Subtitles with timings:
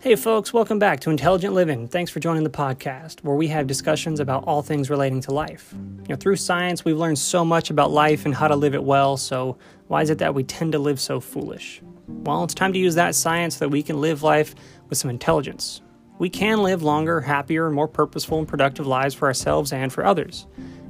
[0.00, 1.88] Hey, folks, welcome back to Intelligent Living.
[1.88, 5.74] Thanks for joining the podcast, where we have discussions about all things relating to life.
[5.74, 8.84] You know, through science, we've learned so much about life and how to live it
[8.84, 9.58] well, so
[9.88, 11.82] why is it that we tend to live so foolish?
[12.06, 14.54] Well, it's time to use that science so that we can live life
[14.88, 15.82] with some intelligence.
[16.20, 20.06] We can live longer, happier, and more purposeful, and productive lives for ourselves and for
[20.06, 20.46] others.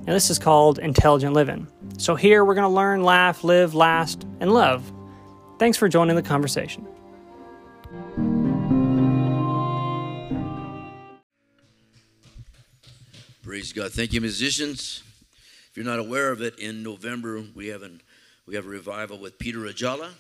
[0.07, 1.67] Now, this is called intelligent living.
[1.97, 4.93] So, here we're going to learn, laugh, live, last, and love.
[5.59, 6.87] Thanks for joining the conversation.
[13.49, 13.95] Praise God.
[13.95, 15.03] Thank you, musicians.
[15.71, 18.03] If you're not aware of it, in November we have an
[18.45, 20.11] we have a revival with Peter Ajala,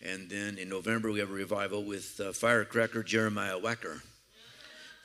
[0.00, 4.00] and then in November we have a revival with uh, Firecracker Jeremiah Wacker.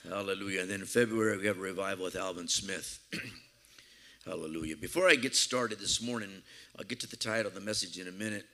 [0.07, 0.61] Hallelujah.
[0.61, 2.99] And then in February we have a revival with Alvin Smith.
[4.25, 4.77] Hallelujah.
[4.77, 6.41] Before I get started this morning,
[6.79, 8.45] I'll get to the title of the message in a minute.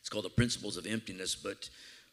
[0.00, 1.34] It's called The Principles of Emptiness.
[1.34, 1.68] But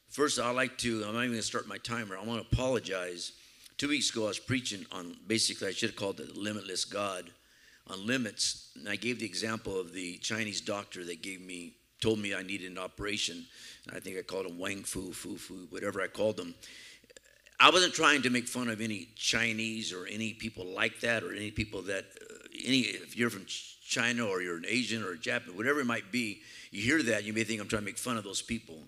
[0.09, 2.17] first, I'd like to, I'm not even going to start my timer.
[2.17, 3.31] I want to apologize
[3.77, 7.29] Two weeks ago, I was preaching on basically, I should have called it Limitless God
[7.87, 8.71] on limits.
[8.75, 12.41] And I gave the example of the Chinese doctor that gave me, told me I
[12.41, 13.45] needed an operation.
[13.85, 16.55] And I think I called him Wang Fu, Fu Fu, whatever I called them.
[17.59, 21.33] I wasn't trying to make fun of any Chinese or any people like that or
[21.33, 22.33] any people that, uh,
[22.65, 26.13] any, if you're from China or you're an Asian or a Japanese, whatever it might
[26.13, 28.79] be, you hear that, you may think I'm trying to make fun of those people.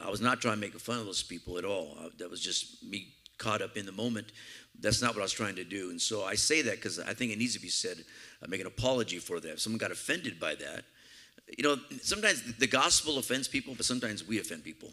[0.00, 1.96] I was not trying to make fun of those people at all.
[2.18, 3.08] That was just me
[3.42, 4.32] caught up in the moment.
[4.80, 5.90] That's not what I was trying to do.
[5.90, 7.98] And so I say that because I think it needs to be said.
[8.42, 9.52] I make an apology for that.
[9.52, 10.84] If someone got offended by that,
[11.58, 14.90] you know, sometimes the gospel offends people, but sometimes we offend people.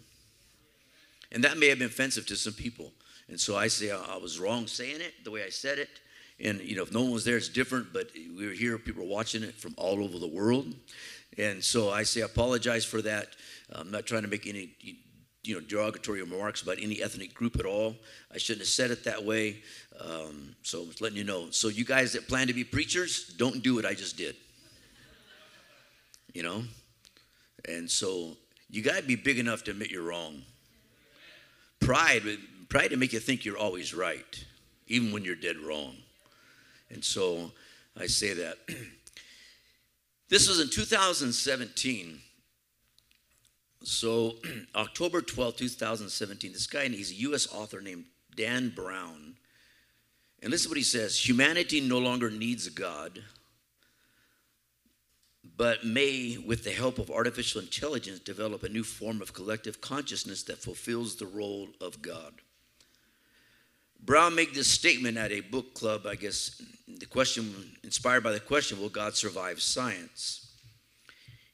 [1.31, 2.91] And that may have been offensive to some people.
[3.29, 5.89] And so I say I was wrong saying it the way I said it.
[6.39, 9.03] And, you know, if no one was there, it's different, but we were here, people
[9.03, 10.73] were watching it from all over the world.
[11.37, 13.27] And so I say I apologize for that.
[13.71, 14.71] I'm not trying to make any
[15.43, 17.95] you know, derogatory remarks about any ethnic group at all.
[18.33, 19.61] I shouldn't have said it that way.
[19.99, 21.49] Um, so I'm letting you know.
[21.51, 24.35] So you guys that plan to be preachers, don't do what I just did.
[26.33, 26.63] You know?
[27.67, 28.37] And so
[28.69, 30.43] you got to be big enough to admit you're wrong.
[31.79, 32.23] Pride,
[32.67, 34.45] pride to make you think you're always right,
[34.87, 35.95] even when you're dead wrong.
[36.89, 37.51] And so
[37.97, 38.57] I say that.
[40.29, 42.19] this was in 2017.
[43.83, 44.35] So,
[44.75, 47.53] October 12, 2017, this guy, and he's a U.S.
[47.53, 49.35] author named Dan Brown.
[50.41, 53.23] And listen to what he says Humanity no longer needs God,
[55.57, 60.43] but may, with the help of artificial intelligence, develop a new form of collective consciousness
[60.43, 62.33] that fulfills the role of God.
[64.01, 67.53] Brown made this statement at a book club, I guess, the question,
[67.83, 70.48] inspired by the question, will God survive science?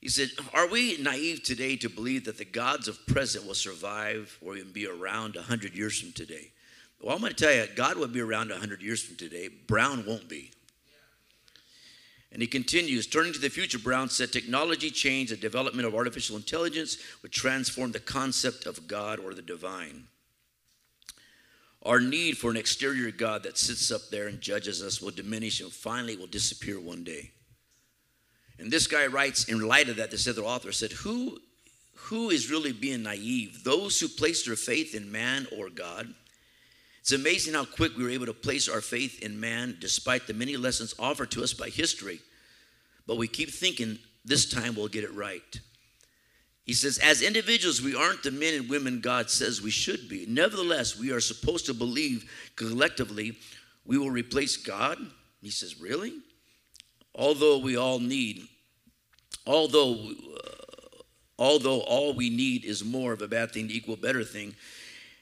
[0.05, 4.38] He said, Are we naive today to believe that the gods of present will survive
[4.39, 6.51] or even be around 100 years from today?
[7.01, 9.47] Well, I'm going to tell you, God will be around 100 years from today.
[9.47, 10.51] Brown won't be.
[12.31, 16.35] And he continues, turning to the future, Brown said, technology change, the development of artificial
[16.35, 20.03] intelligence would transform the concept of God or the divine.
[21.81, 25.61] Our need for an exterior God that sits up there and judges us will diminish
[25.61, 27.31] and finally will disappear one day.
[28.59, 31.39] And this guy writes, in light of that, this other author said, Who,
[31.95, 33.63] who is really being naive?
[33.63, 36.13] Those who place their faith in man or God?
[37.01, 40.33] It's amazing how quick we were able to place our faith in man despite the
[40.33, 42.19] many lessons offered to us by history.
[43.05, 45.59] But we keep thinking this time we'll get it right.
[46.65, 50.25] He says, as individuals, we aren't the men and women God says we should be.
[50.27, 53.38] Nevertheless, we are supposed to believe collectively
[53.85, 54.97] we will replace God.
[55.44, 56.11] He says, really?
[57.15, 58.47] Although we all need,
[59.47, 61.01] although, uh,
[61.39, 64.55] although all we need is more of a bad thing to equal better thing,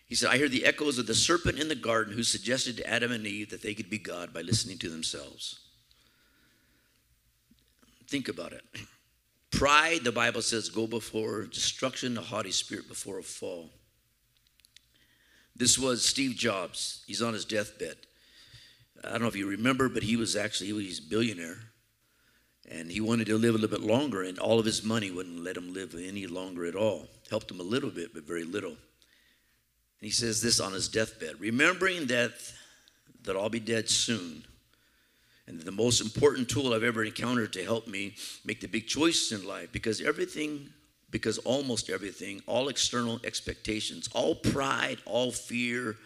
[0.08, 2.88] he said, I hear the echoes of the serpent in the garden who suggested to
[2.88, 5.60] Adam and Eve that they could be God by listening to themselves.
[8.10, 8.64] Think about it.
[9.50, 13.70] Pride, the Bible says, go before destruction, a haughty spirit before a fall.
[15.56, 17.04] This was Steve Jobs.
[17.08, 17.96] He's on his deathbed.
[19.04, 21.58] I don't know if you remember, but he was actually he was a billionaire.
[22.72, 25.44] And he wanted to live a little bit longer, and all of his money wouldn't
[25.44, 27.08] let him live any longer at all.
[27.30, 28.72] Helped him a little bit, but very little.
[28.72, 28.78] And
[30.00, 32.32] he says this on his deathbed Remembering that,
[33.24, 34.46] that I'll be dead soon,
[35.46, 38.16] and the most important tool I've ever encountered to help me
[38.46, 40.70] make the big choices in life, because everything,
[41.12, 45.98] because almost everything, all external expectations, all pride, all fear,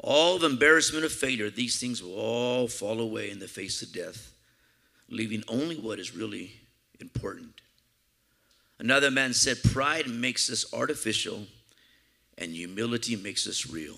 [0.00, 3.90] all the embarrassment of failure, these things will all fall away in the face of
[3.92, 4.32] death
[5.08, 6.52] leaving only what is really
[7.00, 7.60] important.
[8.78, 11.46] Another man said, Pride makes us artificial
[12.36, 13.96] and humility makes us real.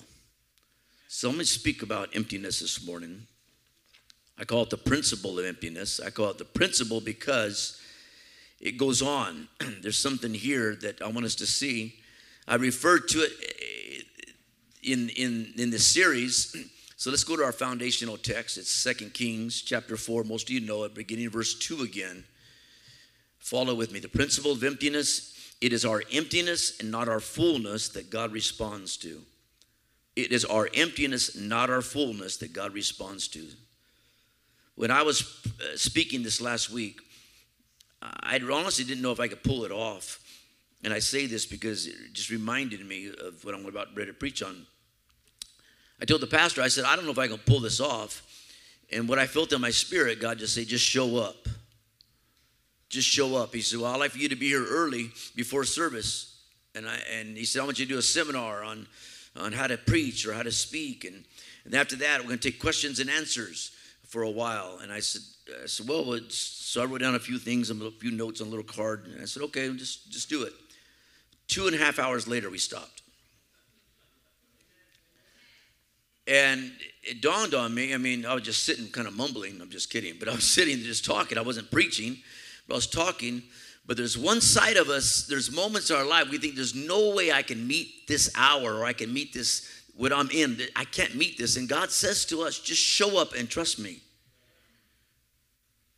[1.09, 3.27] So let me speak about emptiness this morning.
[4.39, 6.01] I call it the principle of emptiness.
[6.01, 7.79] I call it the principle because
[8.61, 9.49] it goes on.
[9.83, 11.97] There's something here that I want us to see.
[12.49, 14.03] I referred to it eh,
[14.83, 16.57] in, in, in the series.
[17.01, 18.59] So let's go to our foundational text.
[18.59, 20.23] It's Second Kings chapter 4.
[20.23, 22.25] Most of you know it, beginning verse 2 again.
[23.39, 24.01] Follow with me.
[24.01, 28.99] The principle of emptiness it is our emptiness and not our fullness that God responds
[28.99, 29.23] to.
[30.15, 33.47] It is our emptiness, not our fullness, that God responds to.
[34.75, 37.01] When I was uh, speaking this last week,
[38.03, 40.21] I honestly didn't know if I could pull it off.
[40.85, 44.15] And I say this because it just reminded me of what I'm about ready to
[44.15, 44.67] preach on.
[46.01, 48.23] I told the pastor, I said, I don't know if I can pull this off.
[48.93, 51.47] And what I felt in my spirit, God just said, just show up.
[52.89, 53.55] Just show up.
[53.55, 56.41] He said, Well, I'd like for you to be here early before service.
[56.75, 58.89] And I and he said, I want you to do a seminar on
[59.37, 61.05] on how to preach or how to speak.
[61.05, 61.25] And,
[61.65, 63.71] and after that, we're going to take questions and answers
[64.09, 64.81] for a while.
[64.83, 65.23] And I said,
[65.63, 68.51] I said, well, so I wrote down a few things, a few notes on a
[68.51, 69.07] little card.
[69.07, 70.53] And I said, okay, just, just do it.
[71.47, 73.00] Two and a half hours later, we stopped.
[76.31, 76.71] And
[77.03, 79.61] it dawned on me, I mean, I was just sitting kind of mumbling.
[79.61, 80.15] I'm just kidding.
[80.19, 81.37] But I was sitting just talking.
[81.37, 82.19] I wasn't preaching,
[82.69, 83.43] but I was talking.
[83.85, 87.13] But there's one side of us, there's moments in our life we think there's no
[87.13, 90.61] way I can meet this hour or I can meet this, what I'm in.
[90.77, 91.57] I can't meet this.
[91.57, 94.01] And God says to us, just show up and trust me.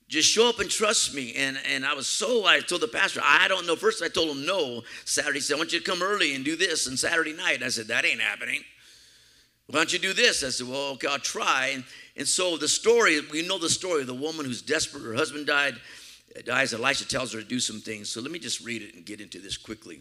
[0.08, 1.34] Just show up and trust me.
[1.34, 3.76] And, and I was so, I told the pastor, I don't know.
[3.76, 4.82] First, I told him no.
[5.04, 6.86] Saturday, said, I want you to come early and do this.
[6.86, 8.62] And Saturday night, I said, that ain't happening.
[9.68, 10.42] Why don't you do this?
[10.44, 11.72] I said, well, okay, I'll try.
[11.74, 11.84] And,
[12.16, 15.02] and so the story, we know the story of the woman who's desperate.
[15.02, 15.76] Her husband died
[16.44, 18.08] dies, Elisha tells her to do some things.
[18.08, 20.00] So let me just read it and get into this quickly.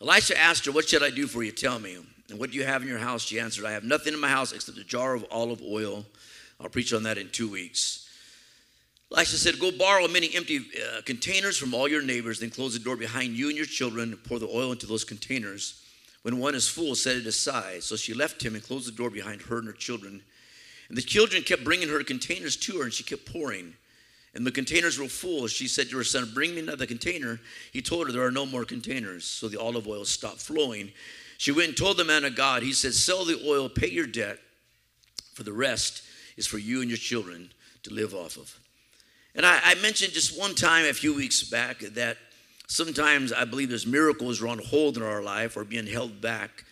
[0.00, 1.52] Elisha asked her, What should I do for you?
[1.52, 1.96] Tell me.
[2.30, 3.22] And what do you have in your house?
[3.22, 6.04] She answered, I have nothing in my house except a jar of olive oil.
[6.60, 8.08] I'll preach on that in two weeks.
[9.12, 12.78] Elisha said, Go borrow many empty uh, containers from all your neighbors, then close the
[12.78, 15.82] door behind you and your children, and pour the oil into those containers.
[16.22, 17.82] When one is full, set it aside.
[17.82, 20.22] So she left him and closed the door behind her and her children.
[20.88, 23.74] And the children kept bringing her containers to her, and she kept pouring
[24.34, 25.46] and the containers were full.
[25.46, 27.40] She said to her son, Bring me another container.
[27.72, 29.24] He told her, There are no more containers.
[29.24, 30.92] So the olive oil stopped flowing.
[31.38, 34.06] She went and told the man of God, He said, Sell the oil, pay your
[34.06, 34.38] debt,
[35.34, 36.02] for the rest
[36.36, 37.50] is for you and your children
[37.82, 38.58] to live off of.
[39.34, 42.16] And I, I mentioned just one time a few weeks back that
[42.72, 46.64] sometimes I believe there's miracles are on hold in our life or being held back.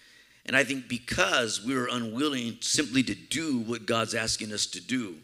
[0.46, 4.80] And I think because we are unwilling simply to do what God's asking us to
[4.80, 5.16] do.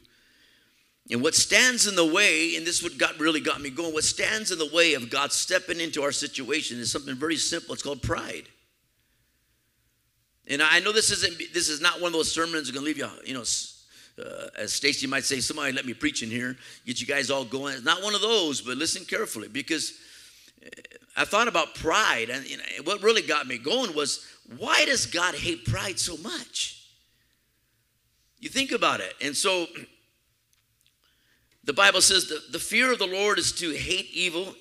[1.11, 4.05] And what stands in the way, and this what got really got me going, what
[4.05, 7.73] stands in the way of God stepping into our situation is something very simple.
[7.73, 8.45] It's called pride.
[10.49, 12.99] And I know this isn't this is not one of those sermons that gonna leave
[12.99, 13.45] you, you know,
[14.23, 17.45] uh, as Stacy might say, somebody let me preach in here, get you guys all
[17.45, 17.75] going.
[17.75, 19.93] It's not one of those, but listen carefully because
[21.17, 24.27] I thought about pride, and you know, what really got me going was
[24.59, 26.89] why does God hate pride so much?
[28.39, 29.67] You think about it, and so
[31.65, 34.55] the Bible says the, the fear of the Lord is to hate evil.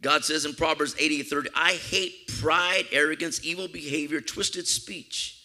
[0.00, 5.40] God says in Proverbs 88 30, I hate pride, arrogance, evil behavior, twisted speech.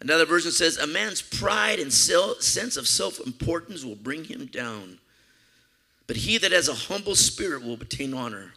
[0.00, 4.98] Another version says, A man's pride and sense of self importance will bring him down.
[6.06, 8.52] But he that has a humble spirit will obtain honor.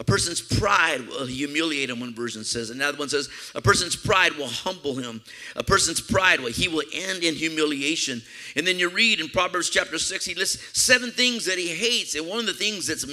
[0.00, 2.70] A person's pride will humiliate him, one version says.
[2.70, 5.20] Another one says, a person's pride will humble him.
[5.56, 8.22] A person's pride will, he will end in humiliation.
[8.56, 12.14] And then you read in Proverbs chapter 6, he lists seven things that he hates.
[12.14, 13.04] And one of the things that's,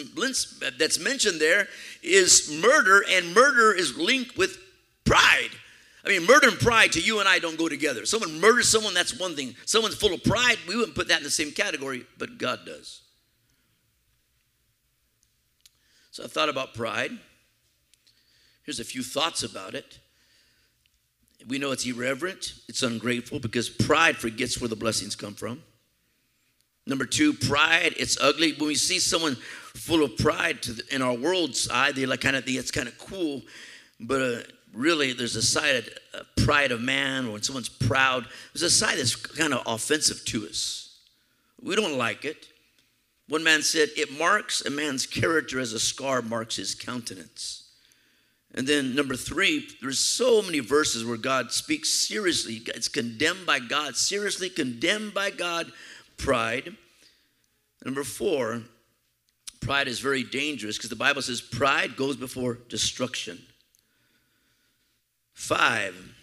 [0.77, 1.67] that's mentioned there
[2.01, 4.57] is murder, and murder is linked with
[5.03, 5.49] pride.
[6.05, 8.05] I mean, murder and pride to you and I don't go together.
[8.05, 9.55] Someone murders someone, that's one thing.
[9.65, 13.01] Someone's full of pride, we wouldn't put that in the same category, but God does.
[16.17, 17.11] So I thought about pride.
[18.63, 19.99] Here's a few thoughts about it.
[21.47, 25.61] We know it's irreverent, it's ungrateful because pride forgets where the blessings come from.
[26.87, 28.53] Number two, pride, it's ugly.
[28.53, 29.35] When we see someone
[29.75, 32.87] full of pride the, in our world's eye, they like kind of think it's kind
[32.87, 33.43] of cool,
[33.99, 34.39] but uh,
[34.73, 38.71] really there's a side of uh, pride of man, or when someone's proud, there's a
[38.71, 40.97] side that's kind of offensive to us.
[41.61, 42.47] We don't like it.
[43.29, 47.63] One man said, It marks a man's character as a scar marks his countenance.
[48.53, 52.61] And then number three, there's so many verses where God speaks seriously.
[52.67, 55.71] It's condemned by God, seriously condemned by God,
[56.15, 56.75] pride.
[57.83, 58.63] Number four,
[59.59, 63.39] pride is very dangerous because the Bible says pride goes before destruction.
[65.33, 66.15] 5.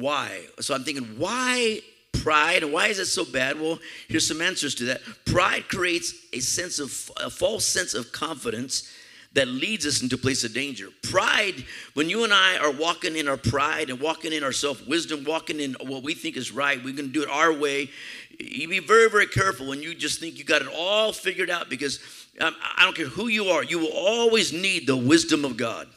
[0.00, 0.46] Why?
[0.58, 1.80] So I'm thinking, why
[2.22, 2.64] pride?
[2.64, 3.60] Why is it so bad?
[3.60, 3.78] Well,
[4.08, 5.02] here's some answers to that.
[5.24, 8.90] Pride creates a sense of a false sense of confidence
[9.34, 10.88] that leads us into place of danger.
[11.02, 14.86] Pride, when you and I are walking in our pride and walking in our self
[14.86, 17.90] wisdom, walking in what we think is right, we're going to do it our way.
[18.38, 21.68] You be very, very careful when you just think you got it all figured out
[21.68, 22.00] because
[22.40, 25.88] um, I don't care who you are, you will always need the wisdom of God.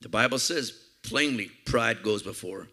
[0.00, 2.68] The Bible says plainly pride goes before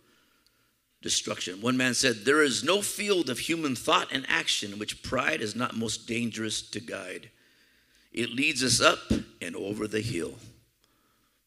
[1.06, 1.62] destruction.
[1.62, 5.40] One man said, There is no field of human thought and action in which pride
[5.40, 7.30] is not most dangerous to guide.
[8.12, 10.34] It leads us up and over the hill.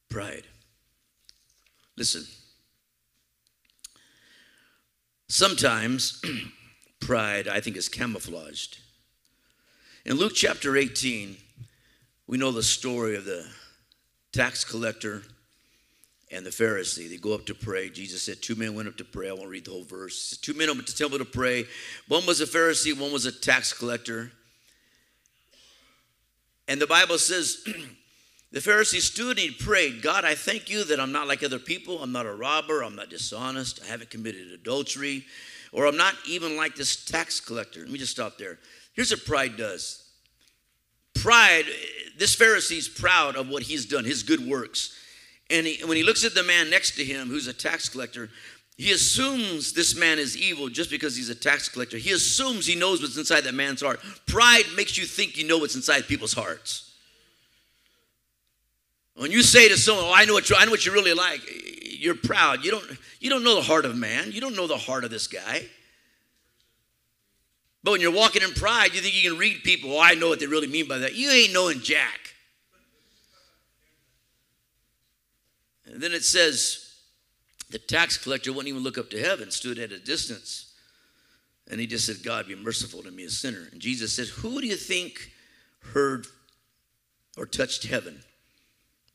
[0.09, 0.45] Pride.
[1.97, 2.25] Listen.
[5.27, 6.23] Sometimes
[7.01, 8.79] pride, I think, is camouflaged.
[10.05, 11.37] In Luke chapter 18,
[12.29, 13.45] we know the story of the
[14.33, 15.25] tax collector
[16.31, 17.09] and the Pharisee.
[17.09, 17.89] They go up to pray.
[17.89, 19.31] Jesus said, Two men went up to pray.
[19.31, 20.37] I won't read the whole verse.
[20.37, 21.65] Two men went to temple to pray.
[22.09, 24.33] One was a Pharisee, one was a tax collector.
[26.67, 27.67] And the Bible says,
[28.51, 31.59] The Pharisee stood and he prayed, God, I thank you that I'm not like other
[31.59, 32.03] people.
[32.03, 32.83] I'm not a robber.
[32.83, 33.81] I'm not dishonest.
[33.85, 35.27] I haven't committed adultery.
[35.71, 37.81] Or I'm not even like this tax collector.
[37.81, 38.59] Let me just stop there.
[38.95, 40.09] Here's what pride does
[41.15, 41.65] pride,
[42.17, 44.95] this Pharisee's proud of what he's done, his good works.
[45.51, 48.29] And he, when he looks at the man next to him, who's a tax collector,
[48.77, 51.97] he assumes this man is evil just because he's a tax collector.
[51.97, 54.01] He assumes he knows what's inside that man's heart.
[54.27, 56.93] Pride makes you think you know what's inside people's hearts.
[59.17, 61.13] When you say to someone, "Oh, I know what you, I know what you really
[61.13, 61.41] like,"
[61.83, 62.65] you're proud.
[62.65, 62.85] You don't
[63.19, 64.31] you don't know the heart of man.
[64.31, 65.67] You don't know the heart of this guy.
[67.83, 69.93] But when you're walking in pride, you think you can read people.
[69.93, 71.15] Oh, I know what they really mean by that.
[71.15, 72.28] You ain't knowing jack.
[75.93, 76.89] And then it says,
[77.71, 80.73] the tax collector wouldn't even look up to heaven, stood at a distance.
[81.71, 83.69] And he just said, God, be merciful to me, a sinner.
[83.71, 85.33] And Jesus says, Who do you think
[85.93, 86.27] heard
[87.37, 88.23] or touched heaven?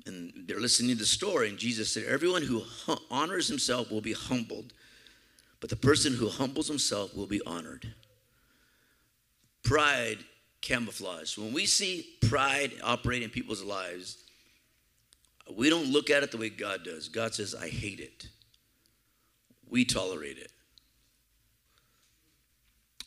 [0.05, 1.49] And they're listening to the story.
[1.49, 2.63] And Jesus said, Everyone who
[3.09, 4.73] honors himself will be humbled,
[5.59, 7.91] but the person who humbles himself will be honored.
[9.63, 10.19] Pride
[10.61, 11.37] camouflage.
[11.37, 14.22] When we see pride operate in people's lives,
[15.51, 17.09] we don't look at it the way God does.
[17.09, 18.27] God says, I hate it.
[19.69, 20.51] We tolerate it.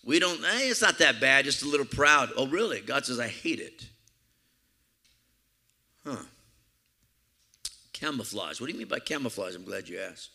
[0.04, 2.30] We don't, hey, it's not that bad, just a little proud.
[2.36, 2.80] Oh, really?
[2.80, 3.84] God says, I hate it.
[6.04, 6.22] Huh.
[7.92, 8.60] Camouflage.
[8.60, 9.56] What do you mean by camouflage?
[9.56, 10.30] I'm glad you asked.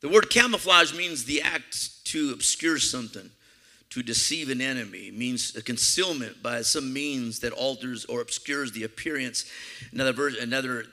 [0.00, 3.30] The word camouflage means the act to obscure something
[3.96, 8.84] to deceive an enemy means a concealment by some means that alters or obscures the
[8.84, 9.50] appearance.
[9.90, 10.84] Another, another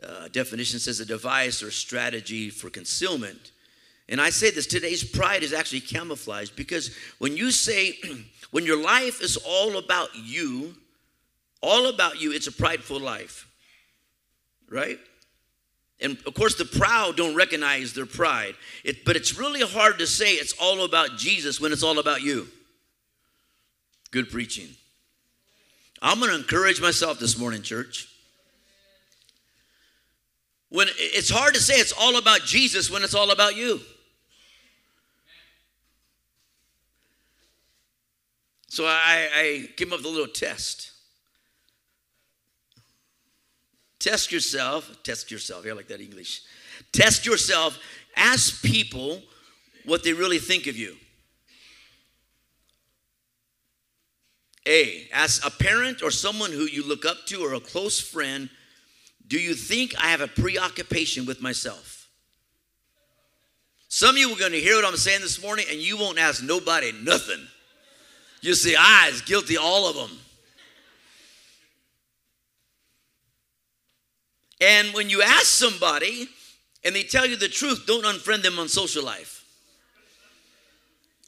[0.00, 3.50] uh, definition says a device or strategy for concealment.
[4.08, 7.98] And I say this today's pride is actually camouflaged because when you say,
[8.52, 10.76] when your life is all about you,
[11.62, 13.48] all about you, it's a prideful life,
[14.70, 15.00] right?
[16.02, 18.54] And of course, the proud don't recognize their pride.
[18.84, 22.22] It, but it's really hard to say it's all about Jesus when it's all about
[22.22, 22.48] you.
[24.10, 24.68] Good preaching.
[26.02, 28.08] I'm going to encourage myself this morning, church.
[30.68, 33.80] When it's hard to say it's all about Jesus when it's all about you.
[38.68, 40.91] So I, I came up with a little test.
[44.02, 44.90] Test yourself.
[45.04, 45.64] Test yourself.
[45.64, 46.42] I like that English.
[46.90, 47.78] Test yourself.
[48.16, 49.22] Ask people
[49.84, 50.96] what they really think of you.
[54.66, 58.50] A, ask a parent or someone who you look up to or a close friend,
[59.28, 62.08] do you think I have a preoccupation with myself?
[63.88, 66.18] Some of you are going to hear what I'm saying this morning and you won't
[66.18, 67.46] ask nobody nothing.
[68.40, 70.18] You see, I is guilty, all of them.
[74.62, 76.28] And when you ask somebody
[76.84, 79.44] and they tell you the truth, don't unfriend them on social life.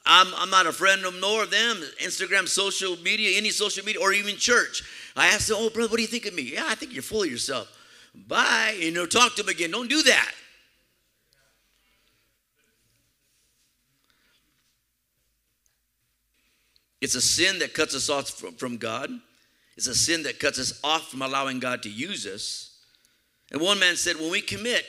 [0.07, 3.85] I'm, I'm not a friend of them nor of them, Instagram, social media, any social
[3.85, 4.85] media, or even church.
[5.17, 6.43] I ask them, oh, brother, what do you think of me?
[6.43, 7.69] Yeah, I think you're full of yourself.
[8.14, 8.76] Bye.
[8.79, 9.73] You know, talk to them again.
[9.73, 10.33] Don't do that.
[17.00, 19.11] It's a sin that cuts us off from God.
[19.76, 22.74] It's a sin that cuts us off from allowing God to use us.
[23.51, 24.85] And one man said, when we commit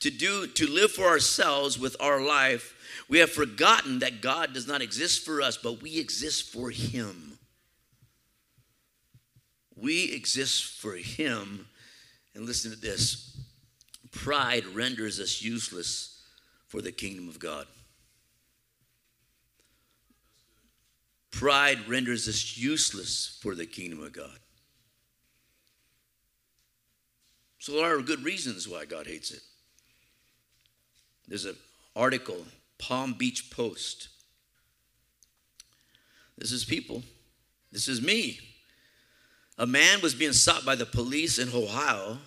[0.00, 2.74] to do to live for ourselves with our life,
[3.08, 7.36] we have forgotten that God does not exist for us, but we exist for him.
[9.76, 11.66] We exist for Him.
[12.34, 13.36] And listen to this
[14.10, 16.22] pride renders us useless
[16.68, 17.66] for the kingdom of God.
[21.30, 24.38] Pride renders us useless for the kingdom of God.
[27.58, 29.40] So there are good reasons why God hates it.
[31.26, 31.56] There's an
[31.94, 32.44] article,
[32.78, 34.08] Palm Beach Post.
[36.38, 37.02] This is people.
[37.72, 38.38] This is me.
[39.58, 42.18] A man was being sought by the police in Ohio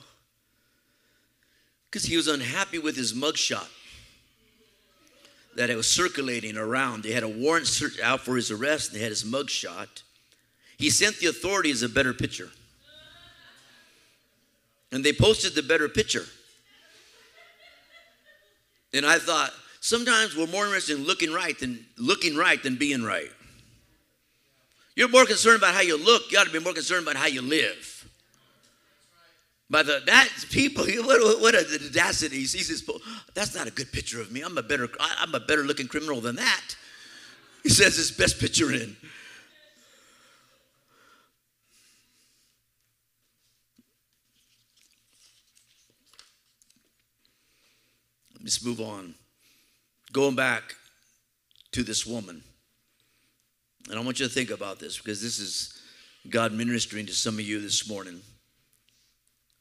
[1.90, 3.68] because he was unhappy with his mugshot
[5.56, 7.04] that it was circulating around.
[7.04, 7.70] They had a warrant
[8.04, 10.04] out for his arrest, and they had his mugshot.
[10.78, 12.50] He sent the authorities a better picture.
[14.92, 16.26] And they posted the better picture.
[18.94, 23.04] And I thought, sometimes we're more interested in looking right than looking right than being
[23.04, 23.30] right.
[24.96, 27.28] You're more concerned about how you look, you ought to be more concerned about how
[27.28, 28.00] you live.
[29.70, 32.38] But the, that people, what, what a audacity!
[32.38, 32.90] He sees this.
[33.34, 34.42] That's not a good picture of me.
[34.42, 36.76] I'm a better, I'm a better looking criminal than that.
[37.64, 38.96] He says his best picture in.
[48.42, 49.16] Let's move on.
[50.12, 50.76] Going back
[51.72, 52.44] to this woman.
[53.90, 55.82] And I want you to think about this because this is
[56.30, 58.22] God ministering to some of you this morning.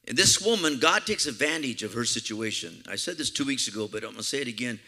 [0.07, 2.83] And this woman, God takes advantage of her situation.
[2.89, 4.79] I said this two weeks ago, but I'm going to say it again.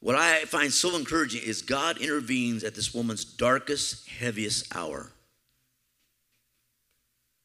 [0.00, 5.10] What I find so encouraging is God intervenes at this woman's darkest, heaviest hour.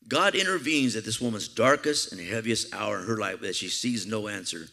[0.08, 4.06] God intervenes at this woman's darkest and heaviest hour in her life that she sees
[4.06, 4.68] no answer.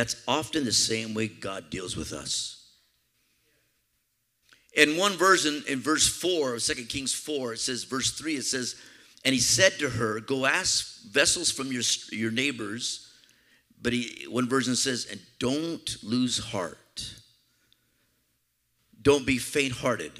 [0.00, 2.70] That's often the same way God deals with us.
[4.74, 8.46] In one version, in verse 4 of 2 Kings 4, it says, verse 3, it
[8.46, 8.76] says,
[9.26, 13.12] and he said to her, Go ask vessels from your, your neighbors.
[13.82, 17.14] But he, one version says, And don't lose heart.
[19.02, 20.12] Don't be faint hearted.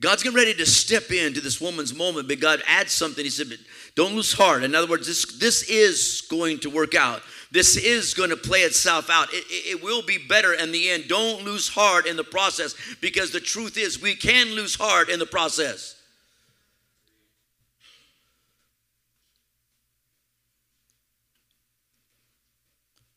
[0.00, 3.22] God's getting ready to step into this woman's moment, but God adds something.
[3.22, 3.56] He said,
[3.94, 4.64] Don't lose heart.
[4.64, 7.22] In other words, this, this is going to work out.
[7.52, 9.28] This is going to play itself out.
[9.30, 11.04] It, it, it will be better in the end.
[11.06, 15.18] Don't lose heart in the process because the truth is, we can lose heart in
[15.18, 15.96] the process.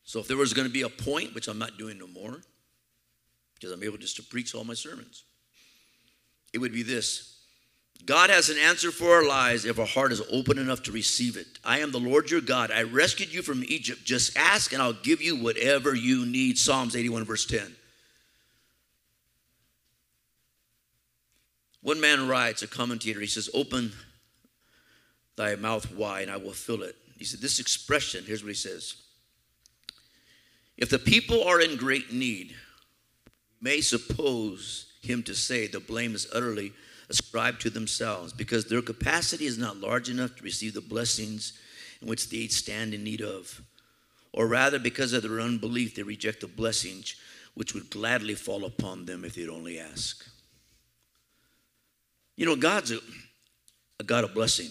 [0.04, 2.42] So if there was going to be a point, which I'm not doing no more,
[3.54, 5.24] because I'm able just to preach all my sermons,
[6.52, 7.35] it would be this.
[8.04, 11.36] God has an answer for our lives if our heart is open enough to receive
[11.36, 11.46] it.
[11.64, 12.70] I am the Lord your God.
[12.70, 14.04] I rescued you from Egypt.
[14.04, 16.58] Just ask and I'll give you whatever you need.
[16.58, 17.74] Psalms 81, verse 10.
[21.82, 23.92] One man writes, a commentator, he says, Open
[25.36, 26.96] thy mouth wide and I will fill it.
[27.16, 28.96] He said, This expression, here's what he says
[30.76, 32.54] if the people are in great need,
[33.60, 36.72] may suppose him to say the blame is utterly
[37.08, 41.52] ascribed to themselves because their capacity is not large enough to receive the blessings
[42.00, 43.62] in which they stand in need of.
[44.32, 47.16] Or rather, because of their unbelief, they reject the blessings
[47.54, 50.26] which would gladly fall upon them if they'd only ask.
[52.36, 52.98] You know, God's a,
[53.98, 54.70] a God of blessing.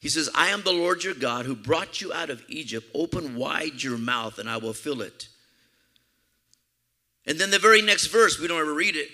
[0.00, 2.86] He says, I am the Lord your God who brought you out of Egypt.
[2.94, 5.28] Open wide your mouth and I will fill it.
[7.26, 9.10] And then the very next verse, we don't ever read it,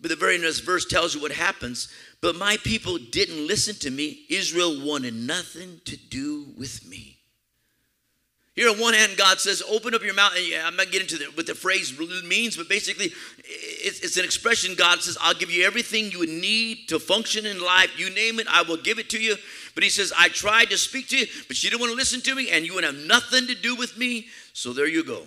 [0.00, 1.88] but the very next verse tells you what happens.
[2.20, 4.24] But my people didn't listen to me.
[4.28, 7.18] Israel wanted nothing to do with me.
[8.56, 11.06] Here, on one hand, God says, "Open up your mouth." And yeah, I'm not getting
[11.08, 13.12] to the, what the phrase means, but basically,
[13.44, 14.74] it's, it's an expression.
[14.74, 17.98] God says, "I'll give you everything you would need to function in life.
[17.98, 19.36] You name it, I will give it to you."
[19.74, 22.20] But He says, "I tried to speak to you, but you didn't want to listen
[22.22, 24.28] to me, and you would have nothing to do with me.
[24.52, 25.26] So there you go."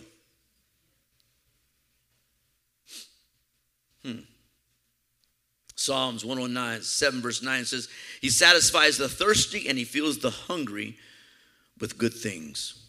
[5.84, 7.90] Psalms 109, 7 verse 9 says,
[8.22, 10.96] He satisfies the thirsty and He fills the hungry
[11.78, 12.86] with good things.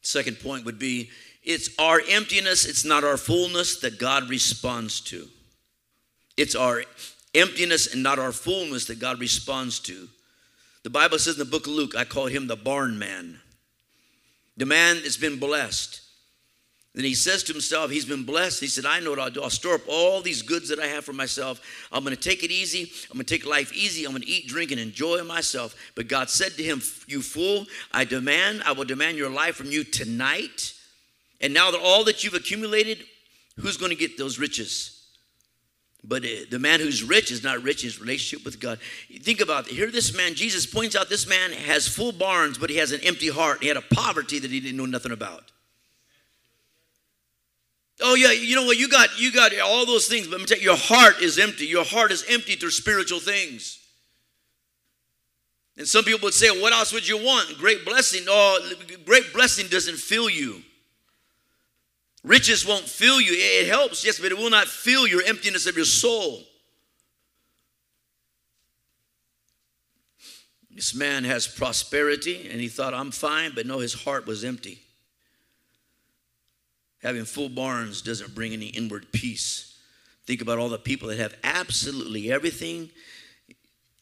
[0.00, 1.10] Second point would be
[1.42, 5.28] it's our emptiness, it's not our fullness that God responds to.
[6.38, 6.84] It's our
[7.34, 10.08] emptiness and not our fullness that God responds to.
[10.84, 13.40] The Bible says in the book of Luke, I call him the barn man.
[14.56, 16.01] The man has been blessed.
[16.94, 18.60] Then he says to himself, He's been blessed.
[18.60, 19.42] He said, I know what I'll do.
[19.42, 21.60] I'll store up all these goods that I have for myself.
[21.90, 22.92] I'm going to take it easy.
[23.10, 24.04] I'm going to take life easy.
[24.04, 25.74] I'm going to eat, drink, and enjoy myself.
[25.94, 29.70] But God said to him, You fool, I demand, I will demand your life from
[29.70, 30.74] you tonight.
[31.40, 32.98] And now that all that you've accumulated,
[33.58, 34.98] who's going to get those riches?
[36.04, 38.80] But uh, the man who's rich is not rich in his relationship with God.
[39.22, 39.74] Think about it.
[39.74, 43.00] Here, this man, Jesus points out this man has full barns, but he has an
[43.02, 43.62] empty heart.
[43.62, 45.51] He had a poverty that he didn't know nothing about.
[48.00, 48.78] Oh yeah, you know what?
[48.78, 51.66] You got you got all those things, but you, your heart is empty.
[51.66, 53.78] Your heart is empty through spiritual things.
[55.76, 57.58] And some people would say, "What else would you want?
[57.58, 58.72] Great blessing." Oh,
[59.04, 60.62] great blessing doesn't fill you.
[62.24, 63.32] Riches won't fill you.
[63.32, 66.44] It helps, yes, but it will not fill your emptiness of your soul.
[70.70, 74.80] This man has prosperity, and he thought, I'm fine, but no, his heart was empty.
[77.02, 79.76] Having full barns doesn't bring any inward peace.
[80.24, 82.90] Think about all the people that have absolutely everything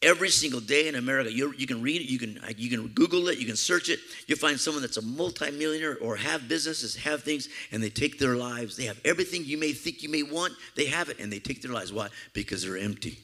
[0.01, 1.31] every single day in America.
[1.31, 3.99] You, you can read it, you can, you can Google it, you can search it.
[4.27, 8.35] You'll find someone that's a multimillionaire or have businesses, have things, and they take their
[8.35, 8.77] lives.
[8.77, 11.61] They have everything you may think you may want, they have it, and they take
[11.61, 11.93] their lives.
[11.93, 12.09] Why?
[12.33, 13.17] Because they're empty.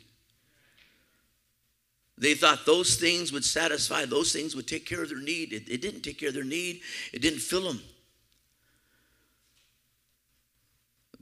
[2.20, 5.54] They thought those things would satisfy, those things would take care of their need.
[5.54, 6.82] It, it didn't take care of their need,
[7.14, 7.82] it didn't fill them.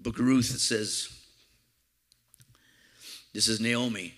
[0.06, 1.10] Book of Ruth, it says,
[3.34, 4.14] This is Naomi.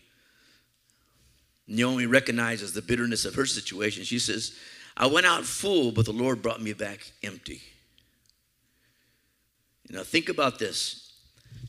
[1.65, 4.03] Naomi recognizes the bitterness of her situation.
[4.03, 4.53] She says,
[4.97, 7.61] I went out full, but the Lord brought me back empty.
[9.89, 11.13] Now, think about this.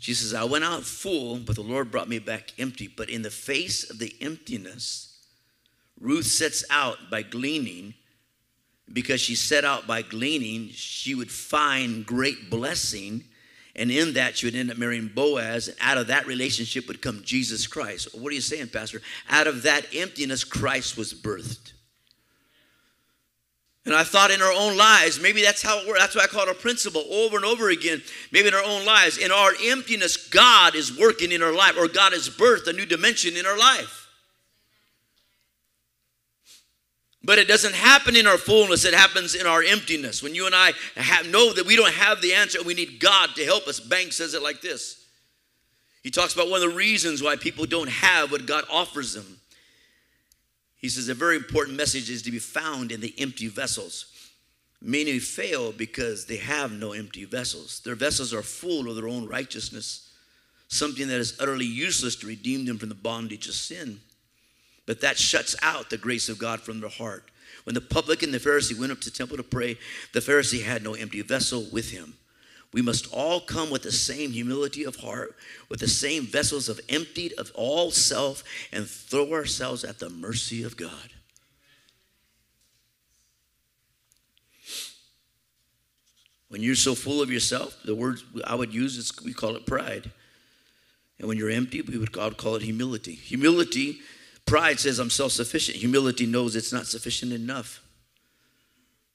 [0.01, 2.89] She says, I went out full, but the Lord brought me back empty.
[2.89, 5.17] But in the face of the emptiness,
[6.01, 7.95] Ruth sets out by gleaning.
[8.93, 13.23] Because she set out by gleaning, she would find great blessing
[13.79, 15.69] and in that, she would end up marrying Boaz.
[15.69, 18.09] And out of that relationship would come Jesus Christ.
[18.15, 19.01] What are you saying, Pastor?
[19.31, 21.73] Out of that emptiness, Christ was birthed.
[23.87, 26.01] And I thought in our own lives, maybe that's how it works.
[26.01, 28.03] That's why I call it a principle over and over again.
[28.33, 31.89] Maybe in our own lives, in our emptiness, God is working in our life, or
[31.89, 33.98] God has birthed a new dimension in our life.
[37.29, 40.23] But it doesn't happen in our fullness, it happens in our emptiness.
[40.23, 43.35] When you and I have, know that we don't have the answer, we need God
[43.35, 43.81] to help us.
[43.81, 45.05] Bank says it like this
[46.03, 49.41] He talks about one of the reasons why people don't have what God offers them.
[50.79, 54.07] He says a very important message is to be found in the empty vessels.
[54.81, 57.81] Many fail because they have no empty vessels.
[57.81, 60.15] Their vessels are full of their own righteousness,
[60.69, 64.01] something that is utterly useless to redeem them from the bondage of sin.
[64.89, 67.31] But that shuts out the grace of God from their heart.
[67.65, 69.77] When the publican and the Pharisee went up to the temple to pray,
[70.15, 72.15] the Pharisee had no empty vessel with him.
[72.73, 75.37] We must all come with the same humility of heart,
[75.69, 80.63] with the same vessels of emptied of all self, and throw ourselves at the mercy
[80.63, 81.13] of God.
[86.49, 89.67] When you're so full of yourself, the word I would use is we call it
[89.67, 90.11] pride.
[91.19, 93.13] And when you're empty, we would God call it humility.
[93.13, 94.01] Humility
[94.49, 95.77] Pride says I'm self sufficient.
[95.77, 97.83] Humility knows it's not sufficient enough.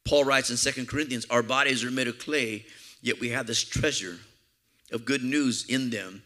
[0.05, 2.65] Paul writes in Second Corinthians, Our bodies are made of clay,
[3.01, 4.19] yet we have this treasure
[4.91, 6.21] of good news in them.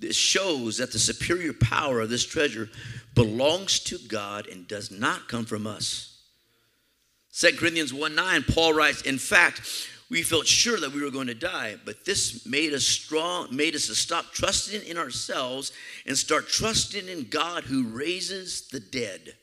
[0.00, 2.68] This shows that the superior power of this treasure
[3.14, 6.18] belongs to God and does not come from us.
[7.34, 11.26] 2 Corinthians 1 9, Paul writes, In fact, we felt sure that we were going
[11.26, 15.72] to die, but this made us strong, made us to stop trusting in ourselves
[16.06, 19.34] and start trusting in God who raises the dead.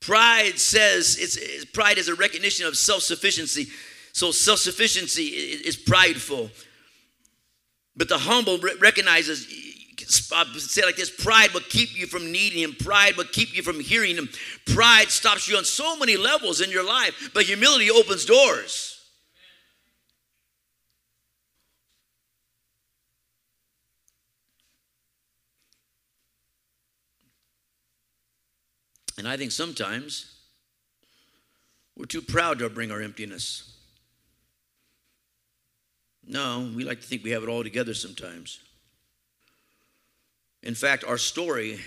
[0.00, 3.68] Pride says it's, pride is a recognition of self-sufficiency.
[4.12, 6.50] So self-sufficiency is, prideful.
[7.96, 9.46] But the humble recognizes
[10.32, 13.62] uh, say like this pride will keep you from needing him pride will keep you
[13.62, 14.28] from hearing him
[14.66, 18.95] pride stops you on so many levels in your life but humility opens doors
[29.18, 30.34] And I think sometimes
[31.96, 33.72] we're too proud to bring our emptiness.
[36.26, 38.60] No, we like to think we have it all together sometimes.
[40.62, 41.80] In fact, our story,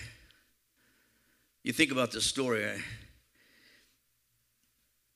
[1.64, 2.66] you think about this story,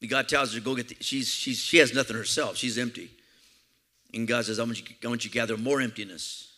[0.07, 3.09] God tells her to go get, the, she's, she's, she has nothing herself, she's empty.
[4.13, 6.49] And God says, I want, you, I want you to gather more emptiness.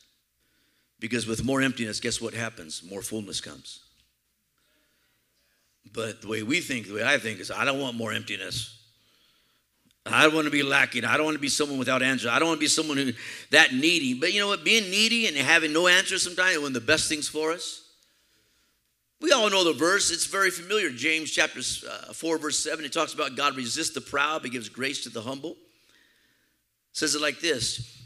[0.99, 2.81] Because with more emptiness, guess what happens?
[2.89, 3.84] More fullness comes.
[5.93, 8.75] But the way we think, the way I think is, I don't want more emptiness.
[10.05, 11.03] I don't want to be lacking.
[11.03, 12.29] I don't want to be someone without answers.
[12.29, 13.13] I don't want to be someone who
[13.49, 14.13] that needy.
[14.13, 14.63] But you know what?
[14.63, 17.81] Being needy and having no answers sometimes is one of the best things for us.
[19.19, 20.11] We all know the verse.
[20.11, 20.91] It's very familiar.
[20.91, 22.85] James chapter uh, 4, verse 7.
[22.85, 25.51] It talks about God resists the proud, but gives grace to the humble.
[25.51, 25.57] It
[26.91, 28.04] says it like this.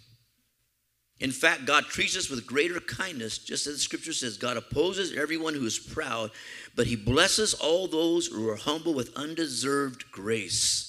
[1.20, 5.16] In fact, God treats us with greater kindness, just as the scripture says God opposes
[5.16, 6.32] everyone who is proud,
[6.76, 10.86] but he blesses all those who are humble with undeserved grace.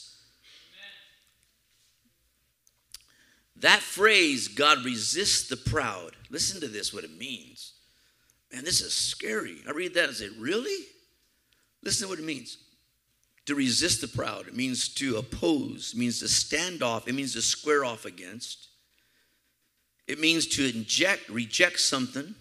[3.56, 7.72] That phrase, God resists the proud, listen to this, what it means.
[8.52, 9.58] Man, this is scary.
[9.68, 10.86] I read that and say, Really?
[11.82, 12.58] Listen to what it means.
[13.46, 17.32] To resist the proud, it means to oppose, it means to stand off, it means
[17.34, 18.69] to square off against.
[20.10, 22.34] It means to inject, reject something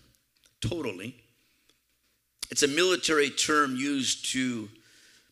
[0.60, 1.16] totally.
[2.50, 4.68] It's a military term used to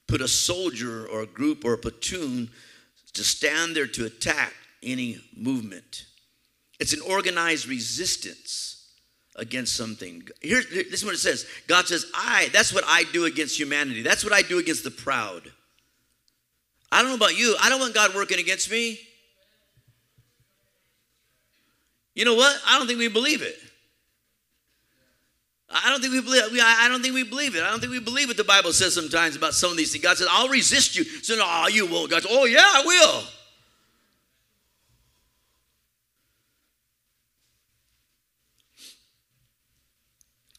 [0.06, 2.52] put a soldier or a group or a platoon
[3.14, 6.06] to stand there to attack any movement.
[6.80, 8.88] It's an organized resistance
[9.36, 10.22] against something.
[10.40, 14.04] Here, this is what it says God says, I, that's what I do against humanity.
[14.04, 15.52] That's what I do against the proud.
[16.92, 19.00] I don't know about you, I don't want God working against me.
[22.18, 22.60] You know what?
[22.66, 23.60] I don't think we believe it.
[25.70, 26.60] I don't think we believe.
[26.60, 27.62] I don't think we believe it.
[27.62, 30.04] I don't think we believe what the Bible says sometimes about some of these things.
[30.04, 32.10] God says, "I'll resist you." So no, oh, you won't.
[32.10, 33.24] God says, "Oh yeah, I will."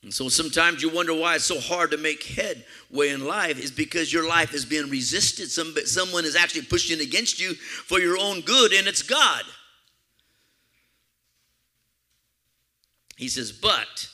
[0.04, 3.72] And so sometimes you wonder why it's so hard to make headway in life is
[3.72, 5.50] because your life is being resisted.
[5.50, 9.42] Some, someone is actually pushing against you for your own good, and it's God.
[13.18, 14.08] He says, But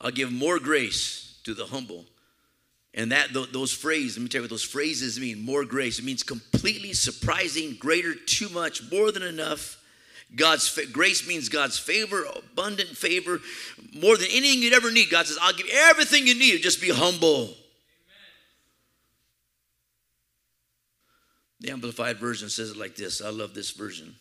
[0.00, 2.04] I'll give more grace to the humble.
[2.94, 5.44] And that those phrases, let me tell you what those phrases mean.
[5.44, 5.98] More grace.
[5.98, 9.82] It means completely surprising, greater, too much, more than enough.
[10.34, 13.40] God's grace means God's favor, abundant favor,
[13.92, 15.10] more than anything you'd ever need.
[15.10, 16.62] God says, I'll give everything you need.
[16.62, 17.42] Just be humble.
[17.42, 17.56] Amen.
[21.60, 23.20] The Amplified Version says it like this.
[23.20, 24.14] I love this version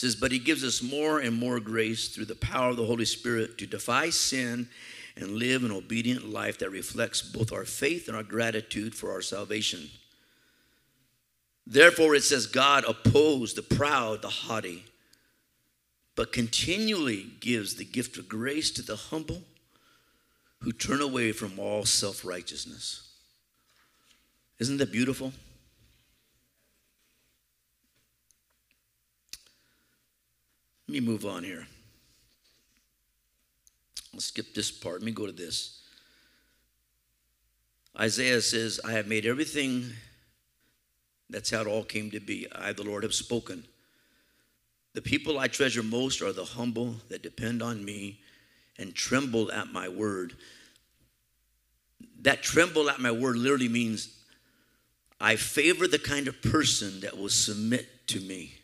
[0.00, 3.04] says, But he gives us more and more grace through the power of the Holy
[3.04, 4.68] Spirit to defy sin
[5.14, 9.20] and live an obedient life that reflects both our faith and our gratitude for our
[9.20, 9.90] salvation.
[11.66, 14.84] Therefore, it says, God opposes the proud, the haughty,
[16.16, 19.42] but continually gives the gift of grace to the humble
[20.62, 23.08] who turn away from all self righteousness.
[24.58, 25.32] Isn't that beautiful?
[30.90, 31.68] Let me move on here.
[34.12, 34.94] I'll skip this part.
[34.94, 35.82] Let me go to this.
[37.96, 39.84] Isaiah says, I have made everything.
[41.28, 42.48] That's how it all came to be.
[42.52, 43.62] I, the Lord, have spoken.
[44.94, 48.18] The people I treasure most are the humble that depend on me
[48.76, 50.34] and tremble at my word.
[52.22, 54.12] That tremble at my word literally means
[55.20, 58.54] I favor the kind of person that will submit to me.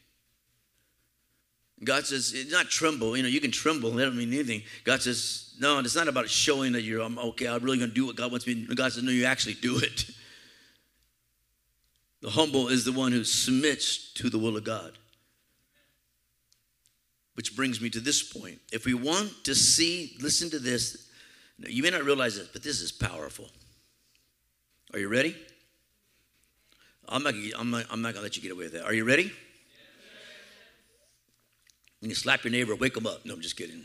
[1.84, 3.16] God says, it's not tremble.
[3.16, 3.90] You know, you can tremble.
[3.90, 4.62] That doesn't mean anything.
[4.84, 7.94] God says, no, it's not about showing that you're, I'm okay, I'm really going to
[7.94, 8.74] do what God wants me to.
[8.74, 10.10] God says, no, you actually do it.
[12.22, 14.98] The humble is the one who submits to the will of God.
[17.34, 18.58] Which brings me to this point.
[18.72, 21.08] If we want to see, listen to this.
[21.58, 23.48] You may not realize this, but this is powerful.
[24.92, 25.36] Are you ready?
[27.08, 28.84] I'm not, I'm not, I'm not going to let you get away with that.
[28.84, 29.30] Are you ready?
[32.00, 33.24] When you slap your neighbor, wake them up.
[33.24, 33.84] No, I'm just kidding.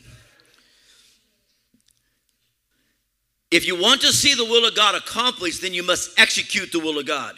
[3.52, 6.80] If you want to see the will of God accomplished, then you must execute the
[6.80, 7.38] will of God.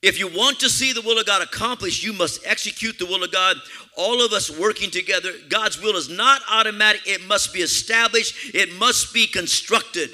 [0.00, 3.22] If you want to see the will of God accomplished, you must execute the will
[3.22, 3.56] of God.
[3.96, 5.32] All of us working together.
[5.48, 10.10] God's will is not automatic, it must be established, it must be constructed.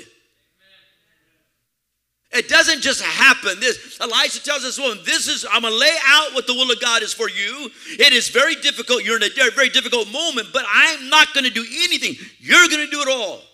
[2.30, 3.58] It doesn't just happen.
[3.58, 6.78] This Elisha tells this woman, "This is I'm gonna lay out what the will of
[6.78, 7.72] God is for you.
[7.98, 9.02] It is very difficult.
[9.02, 12.16] You're in a very difficult moment, but I'm not gonna do anything.
[12.38, 13.44] You're gonna do it all."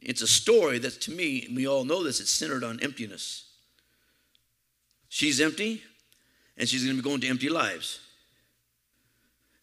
[0.00, 3.42] It's a story that to me, we all know this, it's centered on emptiness.
[5.08, 5.82] She's empty,
[6.56, 7.98] and she's gonna be going to empty lives.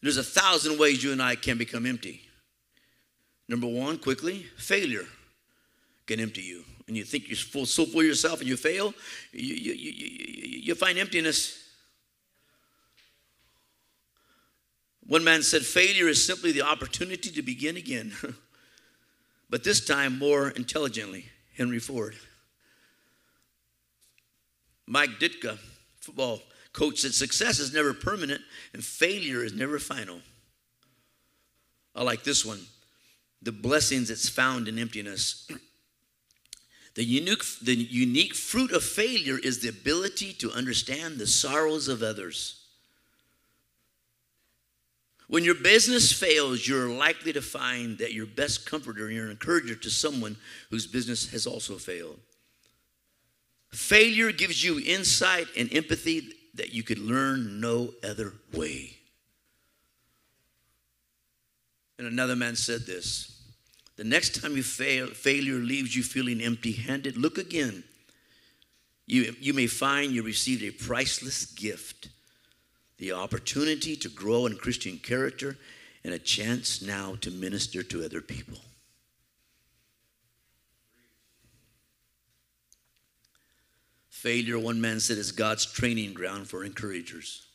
[0.04, 2.20] There's a thousand ways you and I can become empty.
[3.48, 5.06] Number one, quickly, failure
[6.06, 6.62] can empty you.
[6.86, 8.92] And you think you're full, so full yourself and you fail,
[9.32, 11.58] you, you, you, you find emptiness.
[15.06, 18.12] One man said, failure is simply the opportunity to begin again,
[19.48, 21.24] but this time more intelligently.
[21.56, 22.14] Henry Ford.
[24.86, 25.56] Mike Ditka,
[25.98, 26.42] football
[26.74, 28.42] coach said success is never permanent
[28.74, 30.20] and failure is never final.
[31.94, 32.60] I like this one.
[33.40, 35.46] the blessings that's found in emptiness.
[36.94, 42.02] The unique, the unique fruit of failure is the ability to understand the sorrows of
[42.02, 42.62] others.
[45.26, 49.74] When your business fails, you're likely to find that your best comforter and your encourager
[49.74, 50.36] to someone
[50.70, 52.18] whose business has also failed.
[53.72, 58.96] Failure gives you insight and empathy that you could learn no other way.
[61.98, 63.42] And another man said this
[63.96, 67.84] The next time you fail, failure leaves you feeling empty handed, look again.
[69.06, 72.08] You, you may find you received a priceless gift
[72.98, 75.58] the opportunity to grow in Christian character
[76.04, 78.58] and a chance now to minister to other people.
[84.24, 87.46] Failure, one man said, is God's training ground for encouragers.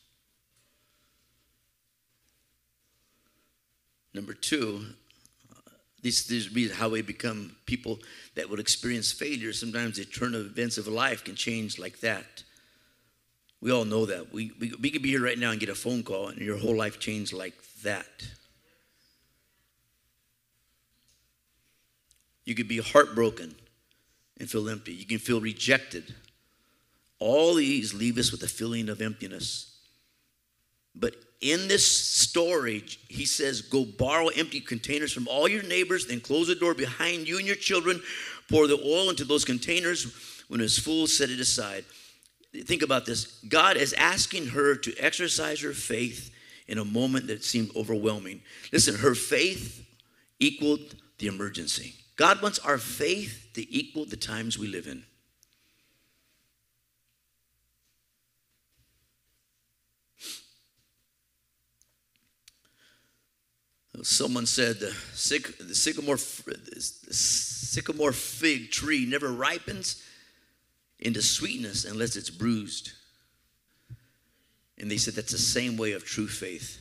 [4.14, 4.86] Number two,
[6.04, 7.98] this, this is how we become people
[8.36, 9.52] that will experience failure.
[9.52, 12.44] Sometimes the turn of events of life can change like that.
[13.62, 14.32] We all know that.
[14.32, 16.60] We, we, we could be here right now and get a phone call and your
[16.60, 18.28] whole life changed like that.
[22.46, 23.56] You could be heartbroken
[24.40, 24.94] and feel empty.
[24.94, 26.14] You can feel rejected.
[27.20, 29.78] All these leave us with a feeling of emptiness.
[30.96, 36.20] But in this story, he says, Go borrow empty containers from all your neighbors, then
[36.20, 38.02] close the door behind you and your children.
[38.50, 40.08] Pour the oil into those containers.
[40.48, 41.86] When it's full, set it aside.
[42.54, 46.34] Think about this God is asking her to exercise her faith
[46.68, 48.42] in a moment that seemed overwhelming.
[48.72, 49.86] Listen, her faith
[50.40, 51.94] equaled the emergency.
[52.16, 55.04] God wants our faith to equal the times we live in.
[64.04, 70.04] Someone said the, syc- the sycamore, the sycamore fig tree never ripens
[71.00, 72.92] into sweetness unless it's bruised.
[74.78, 76.80] And they said that's the same way of true faith.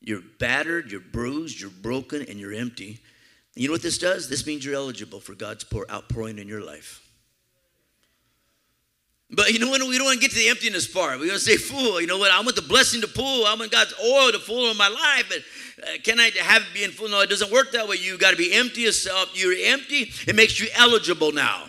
[0.00, 3.00] You're battered, you're bruised, you're broken, and you're empty.
[3.54, 4.28] And you know what this does?
[4.28, 7.07] This means you're eligible for God's pour, outpouring in your life.
[9.30, 9.80] But you know what?
[9.86, 11.18] We don't want to get to the emptiness part.
[11.18, 12.30] We're going to say, fool, you know what?
[12.30, 13.44] I want the blessing to pull.
[13.46, 15.24] I want God's oil to pull in my life.
[15.28, 17.08] But uh, can I have it being full?
[17.08, 17.96] No, it doesn't work that way.
[17.96, 19.30] You got to be empty yourself.
[19.34, 20.10] You're empty.
[20.26, 21.64] It makes you eligible now.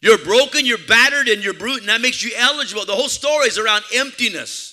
[0.00, 2.84] You're broken, you're battered, and you're bruised, and that makes you eligible.
[2.84, 4.71] The whole story is around emptiness.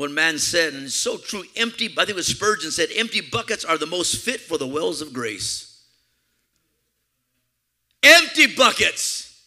[0.00, 3.20] One man said, and it's so true, empty, I think it was Spurgeon said, empty
[3.20, 5.84] buckets are the most fit for the wells of grace.
[8.02, 9.44] Empty buckets.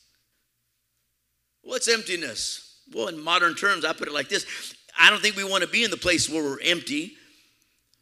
[1.63, 2.77] What's emptiness?
[2.93, 4.45] Well, in modern terms, I put it like this
[4.95, 7.13] I don't think we want to be in the place where we're empty.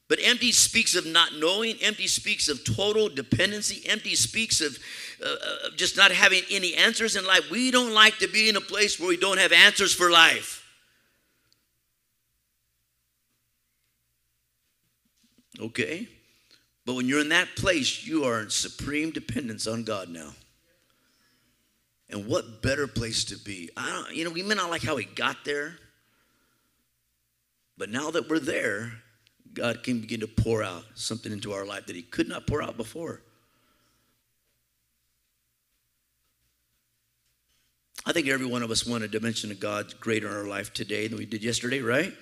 [0.10, 1.78] But empty speaks of not knowing.
[1.82, 3.82] Empty speaks of total dependency.
[3.88, 4.78] Empty speaks of
[5.26, 7.50] uh, uh, just not having any answers in life.
[7.50, 10.61] We don't like to be in a place where we don't have answers for life.
[15.62, 16.08] Okay?
[16.86, 20.32] But when you're in that place, you are in supreme dependence on God now.
[22.10, 23.70] And what better place to be?
[23.78, 25.78] I don't, you know, we may not like how we got there,
[27.78, 28.92] but now that we're there,
[29.54, 32.62] God can begin to pour out something into our life that He could not pour
[32.62, 33.22] out before.
[38.06, 40.74] I think every one of us want a dimension of God greater in our life
[40.74, 42.14] today than we did yesterday, right?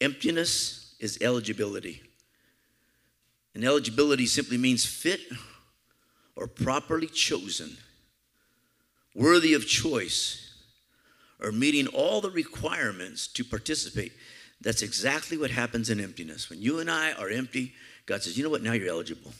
[0.00, 2.02] Emptiness is eligibility.
[3.54, 5.20] And eligibility simply means fit
[6.36, 7.76] or properly chosen,
[9.14, 10.54] worthy of choice,
[11.40, 14.12] or meeting all the requirements to participate.
[14.60, 16.50] That's exactly what happens in emptiness.
[16.50, 17.72] When you and I are empty,
[18.06, 18.62] God says, you know what?
[18.62, 19.32] Now you're eligible.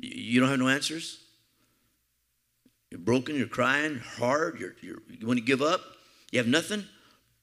[0.00, 1.20] You don't have no answers?
[2.90, 5.80] You're broken, you're crying hard, you're, you're, you want to give up,
[6.30, 6.84] you have nothing?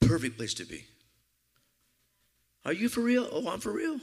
[0.07, 0.85] Perfect place to be.
[2.65, 3.27] Are you for real?
[3.31, 3.99] Oh, I'm for real.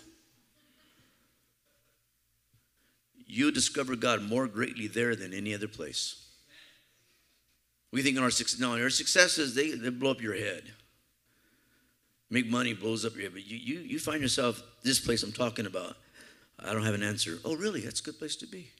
[3.26, 6.26] You discover God more greatly there than any other place.
[7.90, 10.64] We think in our success, no, our successes, they, they blow up your head.
[12.30, 13.32] Make money blows up your head.
[13.34, 15.96] But you, you, you find yourself, this place I'm talking about,
[16.59, 17.38] I don't have an answer.
[17.44, 17.80] Oh, really?
[17.80, 18.70] That's a good place to be.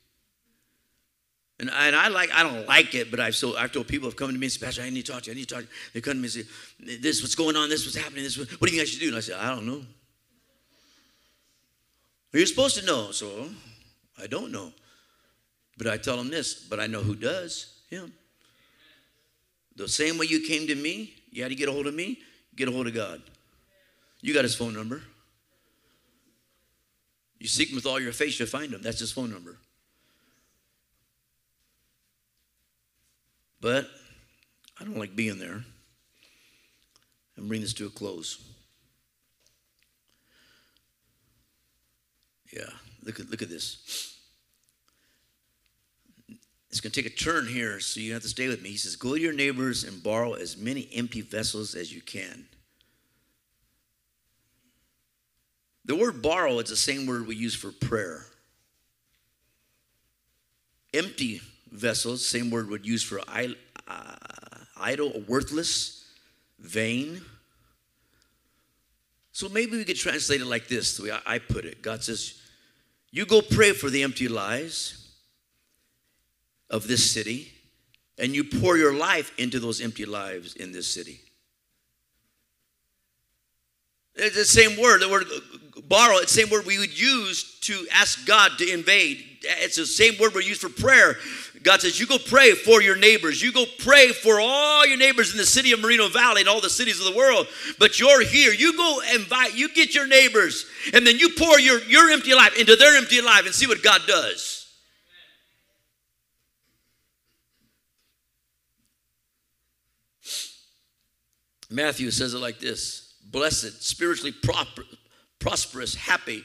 [1.63, 4.09] And I, and I like, I don't like it, but I've, so, I've told people
[4.09, 5.33] have come to me and said, Pastor, I need to talk to you.
[5.33, 5.75] I need to talk to you.
[5.95, 7.69] They come to me and say, this, what's going on?
[7.69, 8.25] This, what's happening?
[8.25, 9.07] This, what do you I should do?
[9.07, 9.83] And I said, I don't know.
[12.33, 13.13] You're supposed to know.
[13.13, 13.47] So
[14.21, 14.73] I don't know.
[15.79, 17.79] But I tell them this, but I know who does.
[17.91, 18.13] Him.
[19.77, 22.19] The same way you came to me, you had to get a hold of me,
[22.57, 23.23] get a hold of God.
[24.21, 25.01] You got his phone number.
[27.39, 28.83] You seek him with all your face, you'll find him.
[28.83, 29.59] That's his phone number.
[33.63, 33.89] But
[34.79, 35.65] I don't like being there.
[37.37, 38.45] And bring this to a close.
[42.53, 42.69] Yeah,
[43.03, 44.19] look at look at this.
[46.69, 48.71] It's going to take a turn here, so you have to stay with me.
[48.71, 52.47] He says, Go to your neighbors and borrow as many empty vessels as you can.
[55.85, 58.25] The word borrow is the same word we use for prayer.
[60.95, 61.41] Empty
[61.73, 63.55] vessels, same word would use for uh,
[64.77, 66.07] idle, worthless,
[66.59, 67.23] vain.
[69.33, 71.83] So maybe we could translate it like this, the way I put it.
[71.83, 72.41] God says,
[73.11, 75.11] You go pray for the empty lies
[76.71, 77.53] of this city,
[78.19, 81.21] and you pour your life into those empty lives in this city.
[84.15, 85.27] It's the same word, the word
[85.89, 89.25] borrow, it's the same word we would use to ask God to invade.
[89.43, 91.17] It's the same word we use for prayer.
[91.63, 93.43] God says, You go pray for your neighbors.
[93.43, 96.61] You go pray for all your neighbors in the city of Moreno Valley and all
[96.61, 97.47] the cities of the world.
[97.79, 98.53] But you're here.
[98.53, 102.59] You go invite, you get your neighbors, and then you pour your, your empty life
[102.59, 104.59] into their empty life and see what God does.
[111.71, 114.85] Matthew says it like this Blessed, spiritually proper,
[115.39, 116.45] prosperous, happy,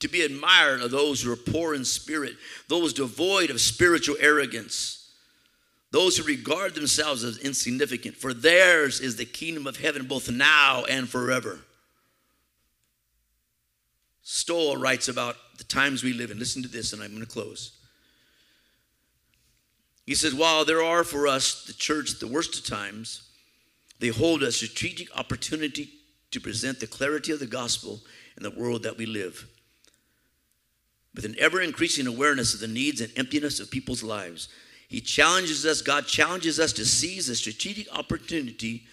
[0.00, 2.34] to be admired are those who are poor in spirit,
[2.66, 5.12] those devoid of spiritual arrogance,
[5.92, 10.84] those who regard themselves as insignificant, for theirs is the kingdom of heaven both now
[10.84, 11.60] and forever.
[14.22, 16.38] Stoll writes about the times we live in.
[16.38, 17.72] Listen to this, and I'm going to close.
[20.06, 23.28] He says, While there are for us, the church, the worst of times,
[24.00, 25.90] they hold a strategic opportunity
[26.32, 28.00] to present the clarity of the gospel
[28.36, 29.46] in the world that we live.
[31.14, 34.48] With an ever increasing awareness of the needs and emptiness of people's lives,
[34.88, 38.84] He challenges us, God challenges us to seize the strategic opportunity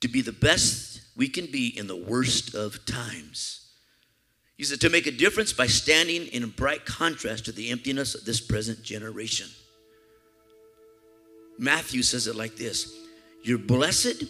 [0.00, 3.68] to be the best we can be in the worst of times.
[4.56, 8.24] He said, to make a difference by standing in bright contrast to the emptiness of
[8.24, 9.48] this present generation.
[11.58, 12.94] Matthew says it like this
[13.42, 14.24] You're blessed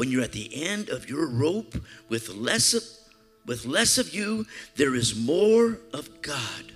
[0.00, 1.74] when you're at the end of your rope
[2.08, 2.82] with less of,
[3.44, 4.46] with less of you,
[4.76, 6.72] there is more of God.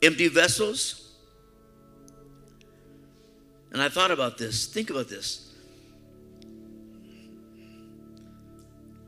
[0.00, 1.12] Empty vessels.
[3.72, 4.64] And I thought about this.
[4.64, 5.52] Think about this.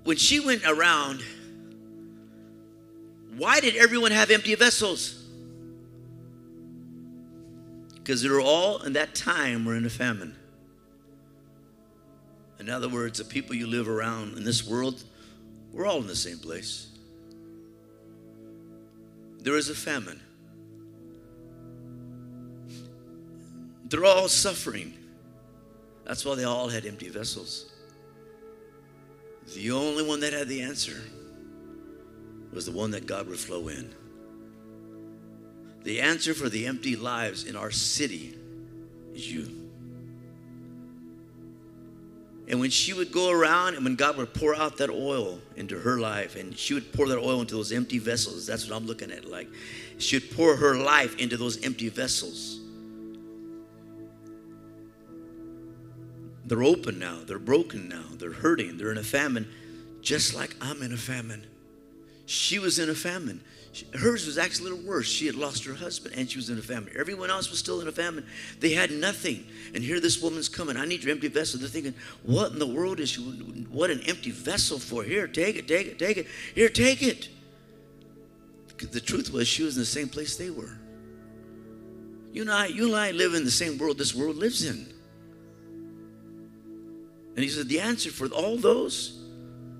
[0.02, 1.22] When she went around,
[3.38, 5.23] why did everyone have empty vessels?
[8.04, 10.36] Because they're all in that time were in a famine.
[12.60, 15.02] In other words, the people you live around in this world,
[15.72, 16.88] we're all in the same place.
[19.40, 20.20] There is a famine.
[23.86, 24.92] They're all suffering.
[26.04, 27.72] That's why they all had empty vessels.
[29.54, 31.00] The only one that had the answer
[32.52, 33.94] was the one that God would flow in.
[35.84, 38.34] The answer for the empty lives in our city
[39.14, 39.64] is you.
[42.46, 45.78] And when she would go around and when God would pour out that oil into
[45.78, 48.86] her life and she would pour that oil into those empty vessels, that's what I'm
[48.86, 49.24] looking at.
[49.24, 49.48] Like
[49.98, 52.60] she would pour her life into those empty vessels.
[56.46, 59.48] They're open now, they're broken now, they're hurting, they're in a famine,
[60.02, 61.46] just like I'm in a famine.
[62.26, 63.42] She was in a famine.
[63.98, 65.08] Hers was actually a little worse.
[65.08, 66.92] She had lost her husband and she was in a famine.
[66.96, 68.24] Everyone else was still in a famine.
[68.60, 69.44] They had nothing.
[69.74, 70.76] And here this woman's coming.
[70.76, 71.58] I need your empty vessel.
[71.58, 75.02] They're thinking, what in the world is she, what an empty vessel for?
[75.02, 76.28] Here, take it, take it, take it.
[76.54, 77.28] Here, take it.
[78.78, 80.78] The truth was she was in the same place they were.
[82.32, 84.86] You and I, you and I live in the same world this world lives in.
[87.34, 89.23] And he said, the answer for all those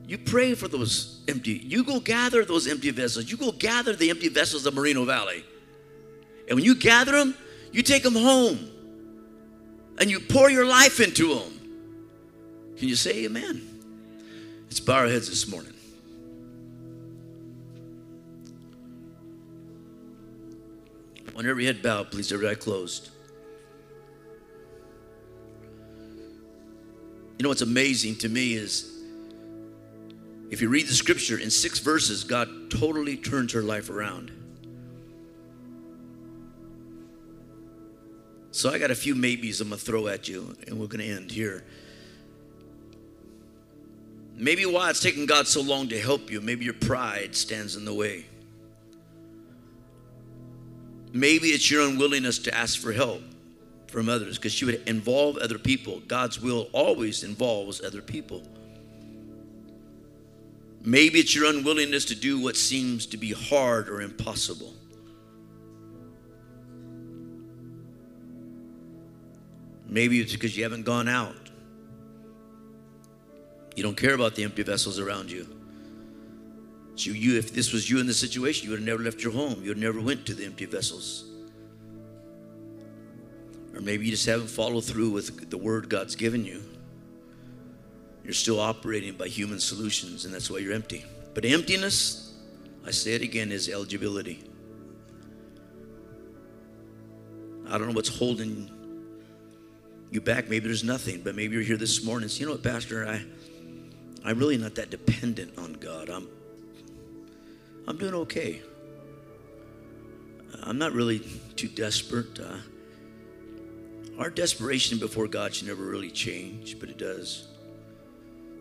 [0.07, 1.53] you pray for those empty.
[1.53, 3.31] You go gather those empty vessels.
[3.31, 5.45] You go gather the empty vessels of Moreno Valley.
[6.49, 7.35] And when you gather them,
[7.73, 8.71] you take them home
[9.99, 11.61] and you pour your life into them.
[12.77, 13.81] Can you say amen?
[14.65, 15.73] Let's bow our heads this morning.
[21.37, 23.11] On every head bowed, please, every eye closed.
[27.39, 28.94] You know what's amazing to me is
[30.55, 34.31] if you read the scripture in six verses, God totally turns her life around.
[38.53, 41.05] So I got a few maybes I'm going to throw at you, and we're going
[41.05, 41.65] to end here.
[44.37, 47.85] Maybe why it's taken God so long to help you, maybe your pride stands in
[47.85, 48.25] the way.
[51.13, 53.23] Maybe it's your unwillingness to ask for help
[53.89, 55.99] from others because you would involve other people.
[56.07, 58.45] God's will always involves other people.
[60.87, 64.75] Maybe it's your unwillingness to do what seems to be hard or impossible.
[69.89, 71.35] Maybe it's because you haven't gone out.
[73.75, 75.49] You don't care about the empty vessels around you.
[76.97, 79.33] So you, if this was you in the situation, you would have never left your
[79.33, 79.63] home.
[79.63, 81.25] You would have never went to the empty vessels.
[83.75, 86.63] Or maybe you just haven't followed through with the word God's given you.
[88.25, 91.05] You're still operating by human solutions, and that's why you're empty.
[91.35, 92.33] But emptiness,
[92.87, 94.43] I say it again, is eligibility.
[97.69, 98.71] I don't know what's holding
[100.11, 100.49] you back.
[100.49, 102.29] Maybe there's nothing, but maybe you're here this morning.
[102.29, 103.07] So, you know what, Pastor?
[103.07, 103.23] I,
[104.25, 106.09] I'm really not that dependent on God.
[106.09, 106.29] I'm
[107.87, 108.63] I'm doing okay.
[110.63, 111.21] I'm not really
[111.57, 112.39] too desperate.
[112.41, 112.57] Uh,
[114.19, 117.49] our desperation before God should never really change, but it does.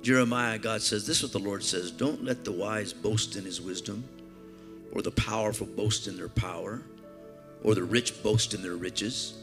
[0.03, 3.43] Jeremiah, God says, This is what the Lord says Don't let the wise boast in
[3.43, 4.03] his wisdom,
[4.91, 6.81] or the powerful boast in their power,
[7.63, 9.33] or the rich boast in their riches.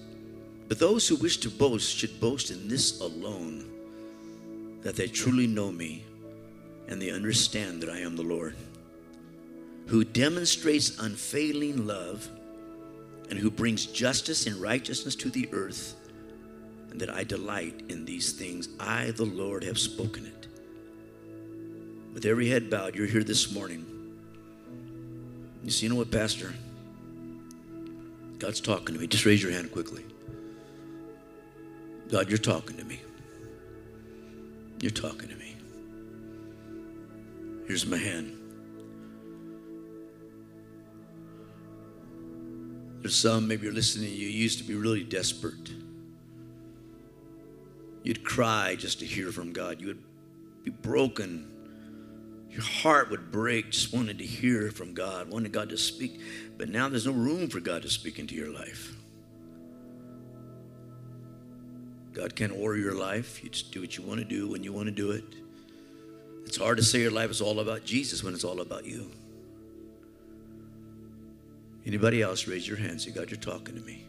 [0.69, 3.67] But those who wish to boast should boast in this alone
[4.83, 6.05] that they truly know me
[6.87, 8.55] and they understand that I am the Lord
[9.91, 12.29] who demonstrates unfailing love
[13.29, 15.97] and who brings justice and righteousness to the earth,
[16.91, 18.69] and that I delight in these things.
[18.79, 20.47] I, the Lord, have spoken it.
[22.13, 23.87] With every head bowed, you're here this morning.
[25.65, 26.55] You see, you know what, Pastor?
[28.39, 29.07] God's talking to me.
[29.07, 30.05] Just raise your hand quickly.
[32.11, 33.01] God, you're talking to me.
[34.81, 35.57] You're talking to me.
[37.67, 38.37] Here's my hand.
[43.01, 45.71] There's some, maybe you're listening, you used to be really desperate.
[48.03, 49.81] You'd cry just to hear from God.
[49.81, 50.03] You would
[50.65, 51.47] be broken.
[52.51, 56.21] Your heart would break just wanting to hear from God, wanting God to speak.
[56.59, 58.95] But now there's no room for God to speak into your life.
[62.13, 63.43] God can't order your life.
[63.45, 65.25] You just do what you want to do when you want to do it.
[66.45, 69.11] It's hard to say your life is all about Jesus when it's all about you.
[71.87, 74.05] Anybody else raise your hand say, God, you're talking to me.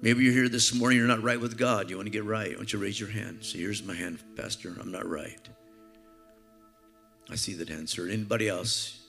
[0.00, 1.90] Maybe you're here this morning, you're not right with God.
[1.90, 2.50] You want to get right.
[2.50, 3.44] Why don't you raise your hand?
[3.44, 4.76] Say, here's my hand, Pastor.
[4.80, 5.48] I'm not right.
[7.30, 8.08] I see that hand, sir.
[8.08, 9.00] Anybody else?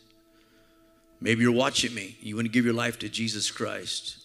[1.22, 2.18] Maybe you're watching me.
[2.22, 4.18] You want to give your life to Jesus Christ.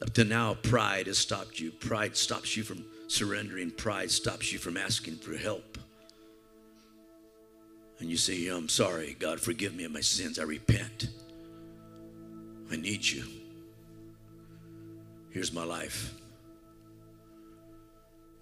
[0.00, 1.70] Up to now, pride has stopped you.
[1.70, 3.70] Pride stops you from surrendering.
[3.70, 5.78] Pride stops you from asking for help
[8.02, 10.40] and you say, I'm sorry, God, forgive me of my sins.
[10.40, 11.08] I repent.
[12.70, 13.22] I need you.
[15.32, 16.14] Here's my life.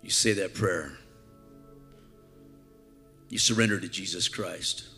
[0.02, 0.92] You say that prayer.
[3.28, 4.88] You surrender to Jesus Christ.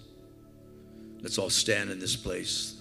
[1.20, 2.76] Let's all stand in this place.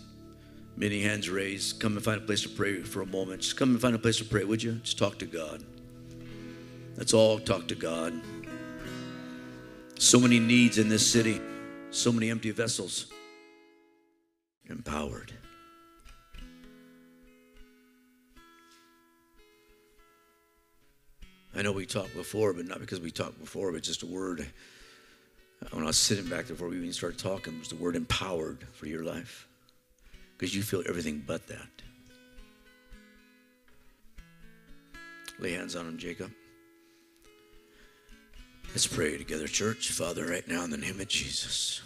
[0.78, 1.80] Many hands raised.
[1.80, 3.41] Come and find a place to pray for a moment.
[3.41, 4.76] Just come and find a place to pray, would you?
[4.76, 5.64] Just talk to God.
[6.95, 8.14] Let's all talk to God.
[9.99, 11.41] So many needs in this city.
[11.91, 13.07] So many empty vessels.
[14.70, 15.34] Empowered.
[21.56, 24.47] I know we talked before, but not because we talked before, but just a word.
[25.72, 28.66] When I was sitting back there before we even started talking, was the word empowered
[28.74, 29.47] for your life.
[30.38, 31.68] Because you feel everything but that.
[35.39, 36.32] Lay hands on him, Jacob.
[38.70, 39.91] Let's pray together, church.
[39.91, 41.82] Father, right now in the name of Jesus.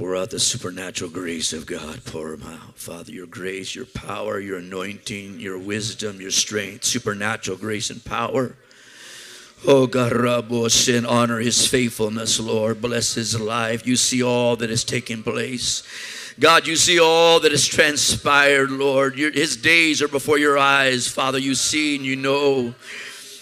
[0.00, 2.02] Pour out the supernatural grace of God.
[2.06, 2.74] Pour them out.
[2.78, 8.56] Father, your grace, your power, your anointing, your wisdom, your strength, supernatural grace and power.
[9.66, 12.80] Oh God, Rabos, and honor his faithfulness, Lord.
[12.80, 13.86] Bless his life.
[13.86, 15.82] You see all that is taking place.
[16.40, 19.18] God, you see all that has transpired, Lord.
[19.18, 21.38] Your, his days are before your eyes, Father.
[21.38, 22.74] You see and you know.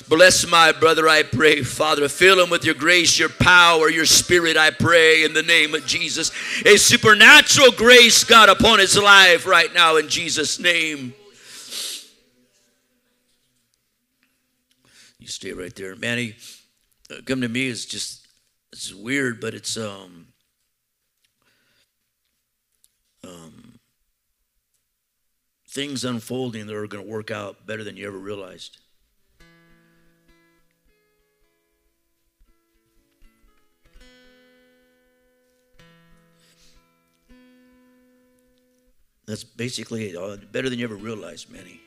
[0.09, 2.09] Bless my brother, I pray, Father.
[2.09, 5.85] Fill him with your grace, your power, your spirit, I pray, in the name of
[5.85, 6.33] Jesus.
[6.65, 11.13] A supernatural grace, God, upon his life right now, in Jesus' name.
[15.19, 15.95] You stay right there.
[15.95, 16.37] Manny,
[17.11, 18.27] uh, come to me is just,
[18.73, 20.29] it's weird, but it's, um,
[23.23, 23.79] um,
[25.69, 28.78] things unfolding that are going to work out better than you ever realized.
[39.29, 40.17] That's basically.
[40.17, 41.83] Uh, better than you ever realized, Manny.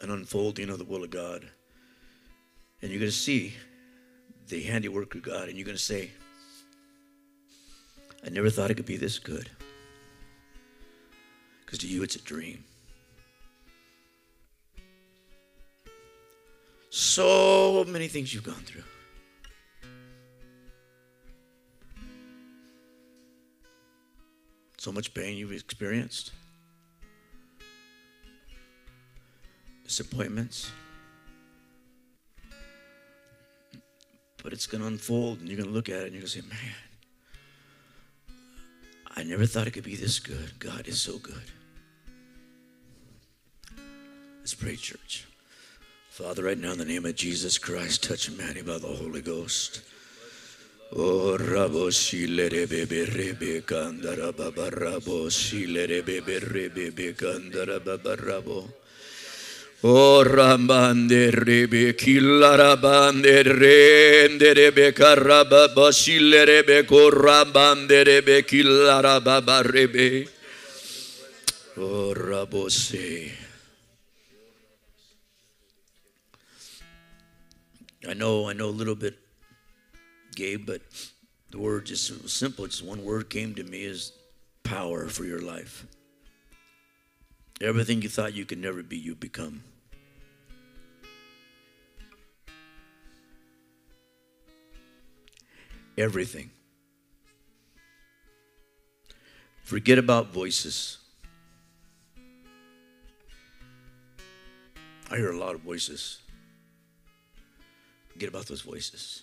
[0.00, 1.44] An unfolding of the will of God.
[2.80, 3.54] And you're going to see
[4.46, 6.12] the handiwork of God, and you're going to say,
[8.24, 9.50] I never thought it could be this good.
[11.66, 12.62] Because to you, it's a dream.
[16.90, 18.84] So many things you've gone through.
[24.80, 26.32] So much pain you've experienced,
[29.84, 30.70] disappointments.
[34.42, 36.32] But it's going to unfold, and you're going to look at it and you're going
[36.32, 36.74] to say, man,
[39.14, 40.58] I never thought it could be this good.
[40.58, 41.42] God is so good.
[44.38, 45.26] Let's pray, church.
[46.08, 49.82] Father, right now in the name of Jesus Christ, touch Manny by the Holy Ghost.
[50.92, 58.68] Oh, rabo shilere bebe rebe kandara baba rabo shilere bebe rebe kandara baba rabo.
[59.84, 70.28] Oh, rambande rebe killara bande rende rebe karaba bashile rebe korambande rebe killara baba rebe.
[71.76, 73.30] Oh, rabo se.
[78.08, 79.14] I know, I know a little bit
[80.34, 80.82] Gabe, but
[81.50, 82.66] the word just simple.
[82.66, 84.12] Just one word came to me is
[84.62, 85.86] power for your life.
[87.60, 89.62] Everything you thought you could never be, you become.
[95.98, 96.50] Everything.
[99.64, 100.98] Forget about voices.
[105.10, 106.22] I hear a lot of voices.
[108.12, 109.22] Forget about those voices.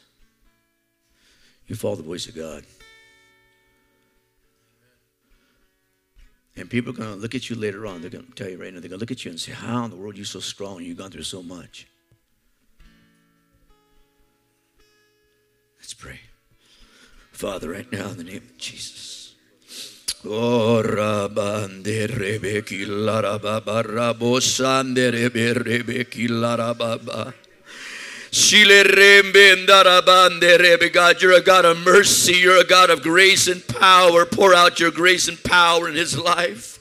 [1.68, 2.64] You follow the voice of God.
[6.56, 8.02] And people are going to look at you later on.
[8.02, 9.52] They're going to tell you right now, they're going to look at you and say,
[9.52, 10.82] How in the world are you so strong?
[10.82, 11.88] You've gone through so much.
[15.78, 16.20] Let's pray.
[17.32, 19.36] Father, right now, in the name of Jesus.
[20.26, 22.64] Oh, rabande rebe.
[30.98, 32.34] God, you're a God of mercy.
[32.34, 34.26] You're a God of grace and power.
[34.26, 36.78] Pour out your grace and power in his life.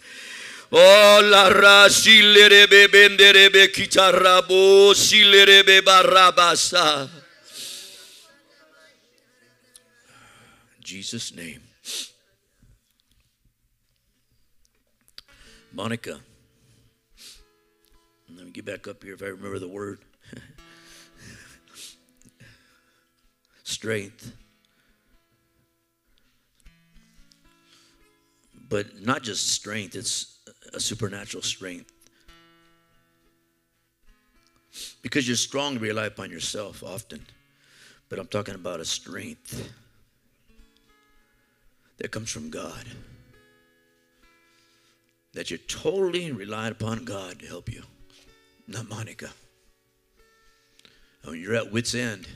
[0.73, 7.09] Oh, la ra shilerebe benderebe kitarabo shilerebe barabasa.
[10.81, 11.61] Jesus' name.
[15.73, 16.21] Monica.
[18.35, 20.06] Let me get back up here if I remember the word.
[23.77, 24.33] Strength.
[28.71, 30.39] But not just strength, it's
[30.73, 31.93] a supernatural strength.
[35.03, 37.21] Because you're strong to rely upon yourself often.
[38.09, 39.71] But I'm talking about a strength
[41.99, 42.85] that comes from God.
[45.35, 47.83] That you're totally relying upon God to help you,
[48.67, 49.29] not Monica.
[51.25, 52.27] When you're at wit's end,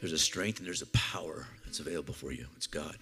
[0.00, 2.46] there's a strength and there's a power that's available for you.
[2.56, 2.96] It's God.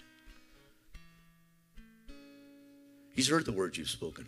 [3.14, 4.26] He's heard the words you've spoken.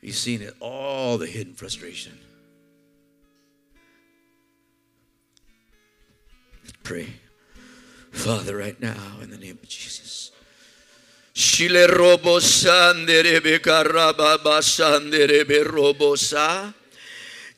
[0.00, 2.18] He's seen it, all the hidden frustration.
[6.62, 7.08] Let's pray.
[8.12, 10.30] Father, right now, in the name of Jesus.
[11.34, 16.72] Shile robo karababa sanderebe robosa.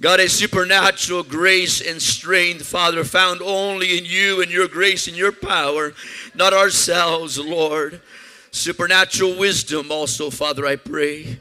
[0.00, 5.16] God, a supernatural grace and strength, Father, found only in you and your grace and
[5.16, 5.92] your power,
[6.36, 8.00] not ourselves, Lord.
[8.52, 11.40] Supernatural wisdom also, Father, I pray.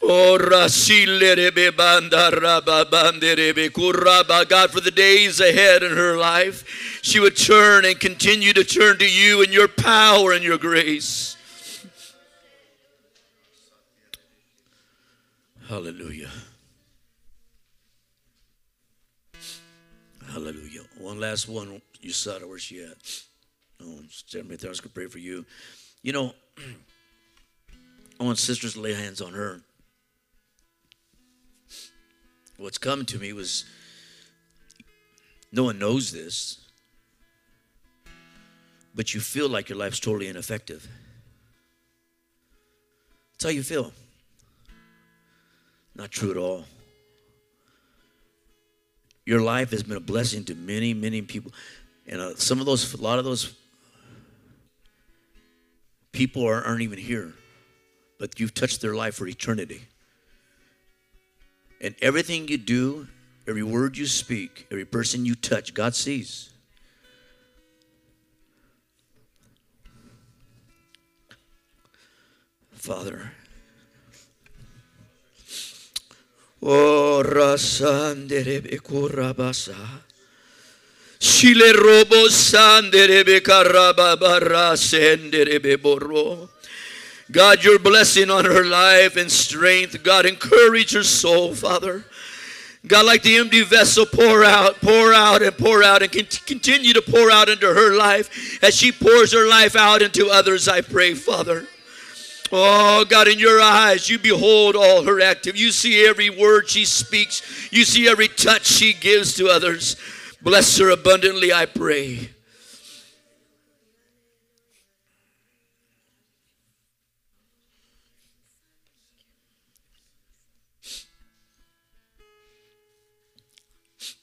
[0.00, 0.70] God,
[4.70, 9.08] for the days ahead in her life, she would turn and continue to turn to
[9.08, 11.36] you and your power and your grace.
[15.68, 16.30] Hallelujah.
[20.38, 20.82] Hallelujah.
[20.98, 21.82] One last one.
[22.00, 22.46] You saw her.
[22.46, 22.96] Where's she at?
[23.82, 24.46] Oh, stand.
[24.46, 25.44] I was going to pray for you.
[26.00, 26.32] You know,
[28.20, 29.62] I want sisters to lay hands on her.
[32.56, 33.64] What's coming to me was
[35.50, 36.60] no one knows this,
[38.94, 40.86] but you feel like your life's totally ineffective.
[43.32, 43.92] That's how you feel.
[45.96, 46.64] Not true at all.
[49.28, 51.52] Your life has been a blessing to many, many people.
[52.06, 53.54] And uh, some of those, a lot of those
[56.12, 57.34] people are, aren't even here,
[58.18, 59.82] but you've touched their life for eternity.
[61.82, 63.06] And everything you do,
[63.46, 66.48] every word you speak, every person you touch, God sees.
[72.72, 73.32] Father.
[76.62, 77.22] Oh.
[81.20, 86.48] Shile robo sanderebe karababara senderebe boro.
[87.30, 90.02] God, your blessing on her life and strength.
[90.02, 92.04] God, encourage her soul, Father.
[92.86, 96.10] God, like the empty vessel, pour out, pour out, and pour out, and
[96.46, 100.68] continue to pour out into her life as she pours her life out into others,
[100.68, 101.66] I pray, Father.
[102.50, 105.56] Oh, God, in your eyes, you behold all her active.
[105.56, 109.96] You see every word she speaks, you see every touch she gives to others.
[110.40, 112.30] Bless her abundantly, I pray.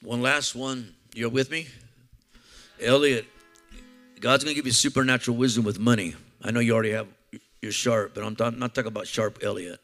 [0.02, 0.94] One last one.
[1.14, 1.66] You're with me?
[2.80, 3.26] Elliot,
[4.20, 6.14] God's going to give you supernatural wisdom with money.
[6.44, 7.08] I know you already have,
[7.62, 9.80] you're sharp, but I'm not talking about sharp Elliot.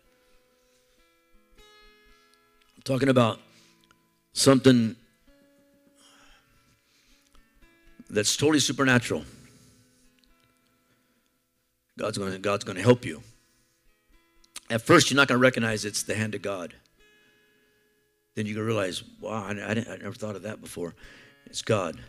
[2.76, 3.40] I'm talking about
[4.32, 4.96] something
[8.10, 9.24] that's totally supernatural.
[11.98, 13.22] God's going God's going to help you.
[14.70, 16.74] At first, you're not going to recognize it's the hand of God
[18.34, 20.94] then you can realize, wow, I, I, I never thought of that before.
[21.46, 22.00] It's God.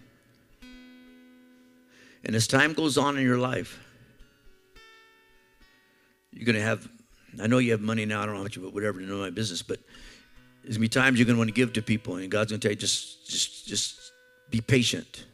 [2.23, 3.79] And as time goes on in your life,
[6.33, 6.87] you're going to have,
[7.41, 9.17] I know you have money now, I don't know how much, but whatever, to know
[9.17, 9.79] my business, but
[10.63, 12.51] there's going to be times you're going to want to give to people, and God's
[12.51, 14.11] going to tell you, just, just, just
[14.49, 15.25] be patient.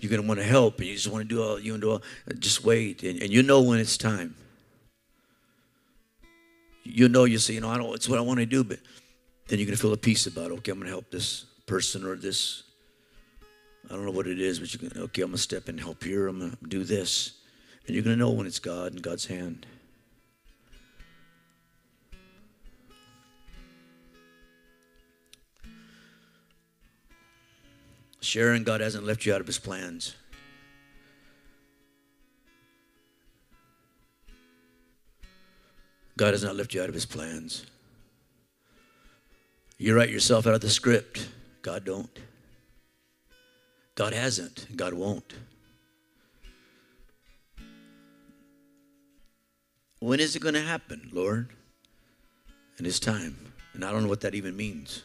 [0.00, 1.82] You're going to want to help, and you just want to do all, you want
[1.82, 2.02] to do all,
[2.38, 4.34] just wait, and, and you know when it's time.
[6.84, 8.78] You know, you say, you know, I don't, it's what I want to do, but
[9.48, 12.04] then you're going to feel a peace about, okay, I'm going to help this person
[12.04, 12.62] or this.
[13.86, 15.76] I don't know what it is, but you can, okay, I'm going to step in
[15.76, 16.28] and help here.
[16.28, 17.32] I'm going to do this.
[17.86, 19.66] And you're going to know when it's God and God's hand.
[28.20, 30.16] Sharon, God hasn't left you out of his plans.
[36.16, 37.66] God has not left you out of his plans.
[39.78, 41.28] You write yourself out of the script.
[41.62, 42.10] God don't.
[43.94, 44.66] God hasn't.
[44.74, 45.34] God won't.
[49.98, 51.48] When is it going to happen, Lord?
[52.78, 53.36] In His time.
[53.72, 55.02] And I don't know what that even means.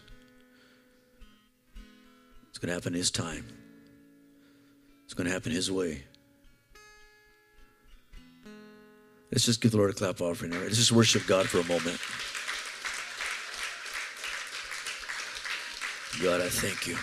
[2.49, 3.45] It's going to happen in His time.
[5.05, 6.03] It's going to happen His way.
[9.31, 10.51] Let's just give the Lord a clap offering.
[10.51, 11.99] Let's just worship God for a moment.
[16.21, 16.97] God, I thank you.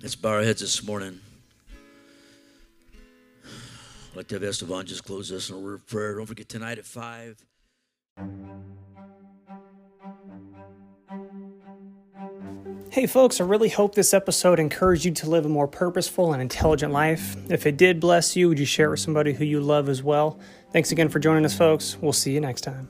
[0.00, 1.20] Let's bow our heads this morning.
[4.18, 6.16] Like Esteban just close us in a word of prayer.
[6.16, 7.46] Don't forget tonight at 5.
[12.90, 16.42] Hey, folks, I really hope this episode encouraged you to live a more purposeful and
[16.42, 17.36] intelligent life.
[17.48, 20.02] If it did bless you, would you share it with somebody who you love as
[20.02, 20.40] well?
[20.72, 21.96] Thanks again for joining us, folks.
[22.00, 22.88] We'll see you next time.